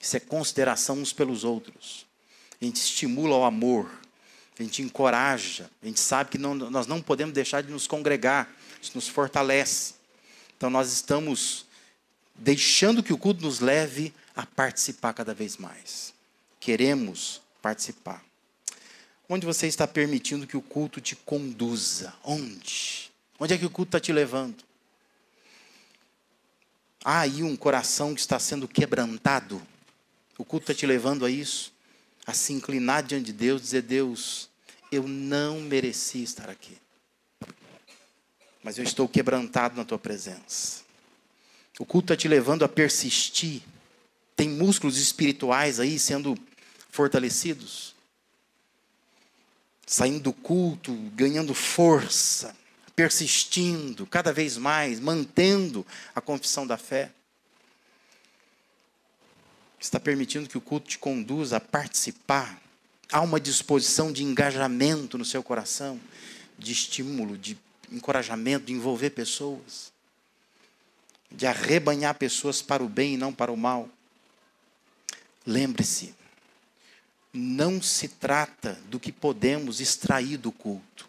Isso 0.00 0.16
é 0.16 0.20
consideração 0.20 0.98
uns 0.98 1.12
pelos 1.12 1.44
outros. 1.44 2.06
A 2.60 2.64
gente 2.64 2.76
estimula 2.76 3.36
o 3.36 3.44
amor, 3.44 3.90
a 4.58 4.62
gente 4.62 4.82
encoraja, 4.82 5.68
a 5.82 5.86
gente 5.86 5.98
sabe 5.98 6.30
que 6.30 6.38
não, 6.38 6.54
nós 6.54 6.86
não 6.86 7.02
podemos 7.02 7.34
deixar 7.34 7.62
de 7.62 7.70
nos 7.70 7.86
congregar, 7.86 8.48
isso 8.80 8.92
nos 8.94 9.08
fortalece. 9.08 9.94
Então 10.56 10.70
nós 10.70 10.92
estamos 10.92 11.66
deixando 12.34 13.02
que 13.02 13.12
o 13.12 13.18
culto 13.18 13.42
nos 13.42 13.60
leve 13.60 14.12
a 14.34 14.44
participar 14.44 15.12
cada 15.12 15.34
vez 15.34 15.56
mais. 15.56 16.14
Queremos 16.58 17.40
participar. 17.62 18.24
Onde 19.28 19.46
você 19.46 19.66
está 19.66 19.86
permitindo 19.86 20.46
que 20.46 20.56
o 20.56 20.62
culto 20.62 21.00
te 21.00 21.16
conduza? 21.16 22.12
Onde? 22.22 23.10
Onde 23.38 23.54
é 23.54 23.58
que 23.58 23.66
o 23.66 23.70
culto 23.70 23.90
está 23.90 24.00
te 24.00 24.12
levando? 24.12 24.62
Há 27.04 27.20
aí 27.20 27.42
um 27.42 27.56
coração 27.56 28.14
que 28.14 28.20
está 28.20 28.38
sendo 28.38 28.66
quebrantado. 28.66 29.60
O 30.36 30.44
culto 30.44 30.70
está 30.70 30.78
te 30.78 30.86
levando 30.86 31.24
a 31.24 31.30
isso? 31.30 31.74
a 32.26 32.32
se 32.32 32.52
inclinar 32.52 33.02
diante 33.02 33.26
de 33.26 33.32
Deus, 33.32 33.62
dizer: 33.62 33.82
Deus, 33.82 34.48
eu 34.90 35.06
não 35.06 35.60
mereci 35.60 36.22
estar 36.22 36.48
aqui, 36.48 36.76
mas 38.62 38.78
eu 38.78 38.84
estou 38.84 39.08
quebrantado 39.08 39.76
na 39.76 39.84
tua 39.84 39.98
presença. 39.98 40.82
O 41.78 41.84
culto 41.84 42.12
está 42.12 42.16
te 42.16 42.28
levando 42.28 42.64
a 42.64 42.68
persistir. 42.68 43.62
Tem 44.36 44.48
músculos 44.48 44.96
espirituais 44.96 45.80
aí 45.80 45.98
sendo 45.98 46.36
fortalecidos. 46.90 47.94
Saindo 49.86 50.20
do 50.20 50.32
culto, 50.32 50.92
ganhando 51.14 51.54
força, 51.54 52.56
persistindo 52.96 54.06
cada 54.06 54.32
vez 54.32 54.56
mais, 54.56 54.98
mantendo 54.98 55.86
a 56.14 56.20
confissão 56.20 56.66
da 56.66 56.76
fé 56.76 57.12
está 59.86 60.00
permitindo 60.00 60.48
que 60.48 60.58
o 60.58 60.60
culto 60.60 60.88
te 60.88 60.98
conduza 60.98 61.58
a 61.58 61.60
participar. 61.60 62.60
Há 63.12 63.20
uma 63.20 63.38
disposição 63.38 64.10
de 64.12 64.24
engajamento 64.24 65.18
no 65.18 65.24
seu 65.24 65.42
coração, 65.42 66.00
de 66.58 66.72
estímulo, 66.72 67.36
de 67.36 67.58
encorajamento, 67.92 68.66
de 68.66 68.72
envolver 68.72 69.10
pessoas, 69.10 69.92
de 71.34 71.46
arrebanhar 71.46 72.14
pessoas 72.14 72.62
para 72.62 72.82
o 72.82 72.88
bem 72.88 73.14
e 73.14 73.16
não 73.16 73.32
para 73.32 73.52
o 73.52 73.56
mal. 73.56 73.88
Lembre-se, 75.46 76.14
não 77.32 77.82
se 77.82 78.08
trata 78.08 78.80
do 78.86 79.00
que 79.00 79.12
podemos 79.12 79.80
extrair 79.80 80.36
do 80.36 80.52
culto, 80.52 81.08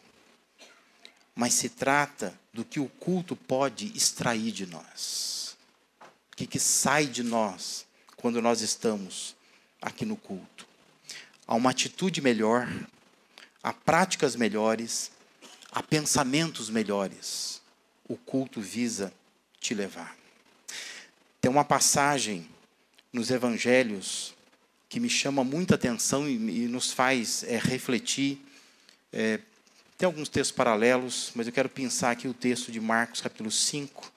mas 1.35 1.53
se 1.53 1.69
trata 1.69 2.38
do 2.51 2.65
que 2.65 2.79
o 2.79 2.88
culto 2.88 3.35
pode 3.35 3.95
extrair 3.95 4.51
de 4.51 4.65
nós. 4.65 5.55
O 6.31 6.35
que, 6.35 6.47
que 6.47 6.59
sai 6.59 7.05
de 7.05 7.23
nós 7.23 7.85
quando 8.17 8.41
nós 8.41 8.61
estamos 8.61 9.35
aqui 9.81 10.03
no 10.03 10.17
culto. 10.17 10.67
Há 11.45 11.53
uma 11.53 11.69
atitude 11.69 12.21
melhor, 12.21 12.67
há 13.61 13.71
práticas 13.71 14.35
melhores, 14.35 15.11
há 15.71 15.83
pensamentos 15.83 16.69
melhores. 16.69 17.61
O 18.07 18.17
culto 18.17 18.59
visa 18.59 19.13
te 19.65 19.73
levar. 19.73 20.15
Tem 21.41 21.49
uma 21.49 21.65
passagem 21.65 22.47
nos 23.12 23.32
evangelhos 23.32 24.34
que 24.89 24.99
me 24.99 25.10
chama 25.10 25.43
muita 25.43 25.75
atenção 25.75 26.28
e, 26.28 26.34
e 26.34 26.67
nos 26.67 26.91
faz 26.91 27.43
é, 27.43 27.58
refletir. 27.58 28.39
É, 29.12 29.39
tem 29.97 30.06
alguns 30.06 30.30
textos 30.30 30.56
paralelos, 30.56 31.32
mas 31.36 31.47
eu 31.47 31.54
quero 31.54 31.69
pensar 31.69 32.12
aqui 32.12 32.28
o 32.28 32.34
texto 32.34 32.71
de 32.71 32.80
Marcos, 32.80 33.21
capítulo 33.21 33.51
5, 33.51 34.12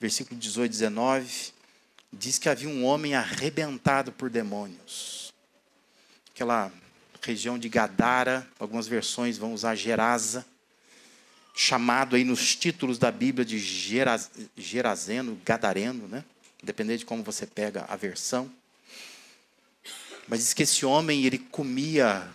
versículo 0.00 0.38
18 0.38 0.70
e 0.70 0.72
19 0.72 1.58
diz 2.12 2.38
que 2.38 2.48
havia 2.48 2.68
um 2.68 2.84
homem 2.84 3.14
arrebentado 3.14 4.10
por 4.12 4.30
demônios. 4.30 5.32
Aquela 6.34 6.72
região 7.22 7.58
de 7.58 7.68
Gadara, 7.68 8.48
algumas 8.58 8.88
versões 8.88 9.36
vão 9.36 9.52
usar 9.52 9.74
Gerasa, 9.74 10.46
chamado 11.60 12.14
aí 12.14 12.22
nos 12.22 12.54
títulos 12.54 12.98
da 12.98 13.10
Bíblia 13.10 13.44
de 13.44 13.58
Geraz, 13.58 14.30
Gerazeno, 14.56 15.36
Gadareno, 15.44 16.06
né? 16.06 16.24
Dependendo 16.62 17.00
de 17.00 17.04
como 17.04 17.24
você 17.24 17.48
pega 17.48 17.84
a 17.88 17.96
versão. 17.96 18.48
Mas 20.28 20.38
diz 20.38 20.54
que 20.54 20.62
esse 20.62 20.86
homem, 20.86 21.24
ele 21.24 21.36
comia 21.36 22.28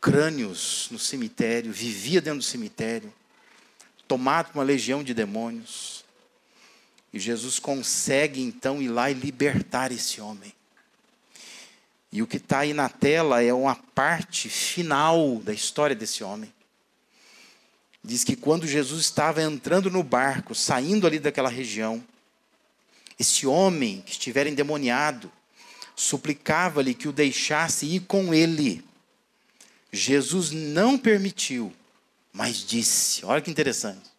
crânios 0.00 0.88
no 0.90 0.98
cemitério, 0.98 1.70
vivia 1.74 2.22
dentro 2.22 2.38
do 2.38 2.44
cemitério, 2.44 3.12
tomado 4.08 4.46
por 4.46 4.60
uma 4.60 4.64
legião 4.64 5.04
de 5.04 5.12
demônios. 5.12 6.02
E 7.12 7.18
Jesus 7.18 7.58
consegue 7.58 8.40
então 8.40 8.80
ir 8.80 8.88
lá 8.88 9.10
e 9.10 9.14
libertar 9.14 9.92
esse 9.92 10.22
homem. 10.22 10.54
E 12.10 12.22
o 12.22 12.26
que 12.26 12.38
está 12.38 12.60
aí 12.60 12.72
na 12.72 12.88
tela 12.88 13.42
é 13.42 13.52
uma 13.52 13.76
parte 13.76 14.48
final 14.48 15.38
da 15.44 15.52
história 15.52 15.94
desse 15.94 16.24
homem. 16.24 16.53
Diz 18.04 18.22
que 18.22 18.36
quando 18.36 18.66
Jesus 18.66 19.00
estava 19.00 19.42
entrando 19.42 19.90
no 19.90 20.02
barco, 20.02 20.54
saindo 20.54 21.06
ali 21.06 21.18
daquela 21.18 21.48
região, 21.48 22.04
esse 23.18 23.46
homem 23.46 24.02
que 24.02 24.12
estivera 24.12 24.48
endemoniado 24.48 25.32
suplicava-lhe 25.96 26.92
que 26.92 27.08
o 27.08 27.12
deixasse 27.12 27.86
ir 27.86 28.00
com 28.00 28.34
ele. 28.34 28.84
Jesus 29.90 30.50
não 30.50 30.98
permitiu, 30.98 31.72
mas 32.30 32.58
disse: 32.58 33.24
olha 33.24 33.40
que 33.40 33.50
interessante. 33.50 34.10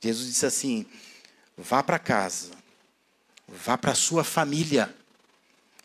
Jesus 0.00 0.28
disse 0.28 0.46
assim: 0.46 0.86
vá 1.58 1.82
para 1.82 1.98
casa, 1.98 2.52
vá 3.46 3.76
para 3.76 3.94
sua 3.94 4.24
família 4.24 4.94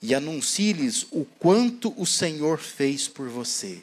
e 0.02 0.15
anuncie-lhes 0.15 1.08
o 1.12 1.26
quanto 1.39 1.93
o 2.00 2.06
Senhor 2.06 2.60
fez 2.60 3.08
por 3.08 3.28
você, 3.28 3.82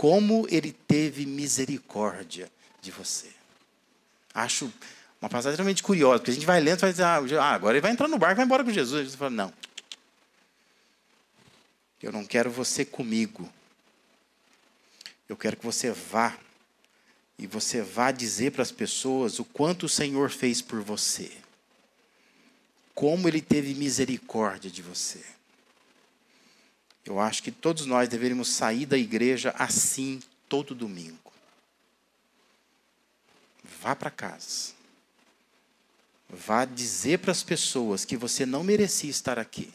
como 0.00 0.46
ele 0.48 0.72
teve 0.72 1.26
misericórdia 1.26 2.50
de 2.80 2.90
você. 2.90 3.28
Acho 4.32 4.72
uma 5.20 5.28
passagem 5.28 5.58
realmente 5.58 5.82
curiosa, 5.82 6.20
porque 6.20 6.30
a 6.30 6.34
gente 6.34 6.46
vai 6.46 6.58
lendo 6.58 6.78
e 6.78 6.80
vai 6.80 6.90
dizer, 6.90 7.04
ah, 7.38 7.50
agora 7.50 7.74
ele 7.74 7.82
vai 7.82 7.90
entrar 7.90 8.08
no 8.08 8.16
barco 8.16 8.36
e 8.36 8.36
vai 8.36 8.46
embora 8.46 8.64
com 8.64 8.70
Jesus. 8.70 9.02
Jesus 9.02 9.18
fala, 9.18 9.30
não. 9.30 9.52
Eu 12.02 12.10
não 12.10 12.24
quero 12.24 12.50
você 12.50 12.82
comigo. 12.82 13.46
Eu 15.28 15.36
quero 15.36 15.58
que 15.58 15.66
você 15.66 15.90
vá 15.90 16.34
e 17.38 17.46
você 17.46 17.82
vá 17.82 18.10
dizer 18.10 18.52
para 18.52 18.62
as 18.62 18.72
pessoas 18.72 19.38
o 19.38 19.44
quanto 19.44 19.84
o 19.84 19.88
Senhor 19.88 20.30
fez 20.30 20.62
por 20.62 20.80
você. 20.80 21.30
Como 22.94 23.28
ele 23.28 23.42
teve 23.42 23.74
misericórdia 23.74 24.70
de 24.70 24.80
você. 24.80 25.22
Eu 27.04 27.18
acho 27.18 27.42
que 27.42 27.50
todos 27.50 27.86
nós 27.86 28.08
deveríamos 28.08 28.48
sair 28.48 28.86
da 28.86 28.98
igreja 28.98 29.54
assim 29.58 30.20
todo 30.48 30.74
domingo. 30.74 31.32
Vá 33.80 33.96
para 33.96 34.10
casa. 34.10 34.72
Vá 36.28 36.64
dizer 36.64 37.18
para 37.18 37.32
as 37.32 37.42
pessoas 37.42 38.04
que 38.04 38.16
você 38.16 38.46
não 38.46 38.62
merecia 38.62 39.10
estar 39.10 39.38
aqui, 39.38 39.72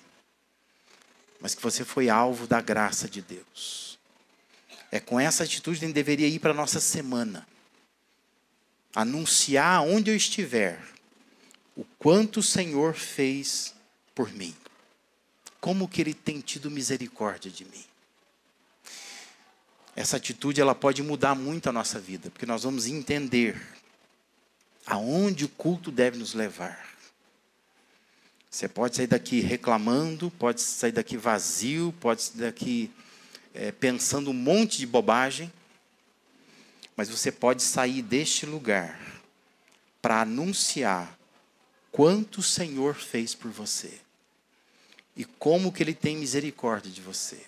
mas 1.41 1.53
que 1.53 1.61
você 1.61 1.84
foi 1.84 2.09
alvo 2.09 2.47
da 2.47 2.61
graça 2.61 3.09
de 3.09 3.21
Deus. 3.21 3.99
É 4.91 4.99
com 4.99 5.19
essa 5.19 5.43
atitude 5.43 5.80
que 5.80 5.86
a 5.86 5.88
gente 5.88 5.95
deveria 5.95 6.28
ir 6.28 6.39
para 6.39 6.51
a 6.51 6.55
nossa 6.55 6.80
semana 6.80 7.45
anunciar 8.95 9.82
onde 9.82 10.09
eu 10.09 10.15
estiver 10.15 10.82
o 11.76 11.84
quanto 11.99 12.39
o 12.39 12.43
Senhor 12.43 12.93
fez 12.93 13.73
por 14.13 14.32
mim. 14.32 14.55
Como 15.66 15.88
que 15.88 15.99
ele 15.99 16.13
tem 16.13 16.41
tido 16.41 16.70
misericórdia 16.70 17.49
de 17.49 17.66
mim. 17.66 17.84
Essa 19.95 20.18
atitude 20.18 20.61
ela 20.61 20.76
pode 20.76 21.01
mudar 21.01 21.34
muito 21.34 21.68
a 21.68 21.72
nossa 21.72 21.99
vida, 21.99 22.30
porque 22.30 22.45
nós 22.45 22.61
vamos 22.61 22.86
entender 22.86 23.59
aonde 24.86 25.43
o 25.43 25.49
culto 25.49 25.89
deve 25.89 26.20
nos 26.20 26.36
levar. 26.36 26.95
Você 28.47 28.68
pode 28.68 28.95
sair 28.95 29.07
daqui 29.07 29.39
reclamando, 29.39 30.30
pode 30.30 30.61
sair 30.61 30.91
daqui 30.91 31.18
vazio, 31.18 31.91
pode 31.99 32.22
sair 32.22 32.41
daqui 32.41 32.91
é, 33.51 33.72
pensando 33.72 34.30
um 34.30 34.34
monte 34.34 34.78
de 34.78 34.86
bobagem, 34.86 35.51
mas 36.95 37.09
você 37.09 37.32
pode 37.32 37.63
sair 37.63 38.03
deste 38.03 38.45
lugar 38.45 39.20
para 39.99 40.22
anunciar 40.22 41.18
quanto 41.91 42.38
o 42.38 42.43
Senhor 42.43 42.93
fez 42.93 43.34
por 43.34 43.49
você 43.49 44.04
e 45.16 45.24
como 45.24 45.72
que 45.72 45.82
Ele 45.82 45.93
tem 45.93 46.18
misericórdia 46.18 46.91
de 46.91 47.01
você. 47.01 47.41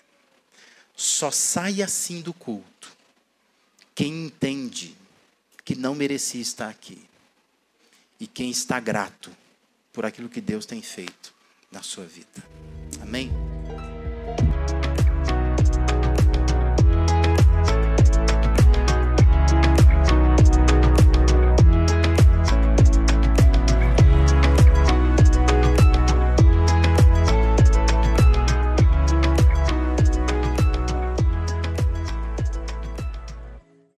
Só 0.95 1.29
sai 1.31 1.81
assim 1.81 2.21
do 2.21 2.33
culto 2.33 2.95
quem 3.93 4.25
entende 4.25 4.95
que 5.65 5.73
não 5.75 5.95
merecia 5.95 6.39
estar 6.39 6.69
aqui 6.69 7.03
e 8.19 8.27
quem 8.27 8.51
está 8.51 8.79
grato 8.79 9.35
por 9.91 10.05
aquilo 10.05 10.29
que 10.29 10.39
Deus 10.39 10.67
tem 10.67 10.83
feito 10.83 11.33
na 11.71 11.81
sua 11.81 12.05
vida. 12.05 12.43
Amém? 13.01 13.31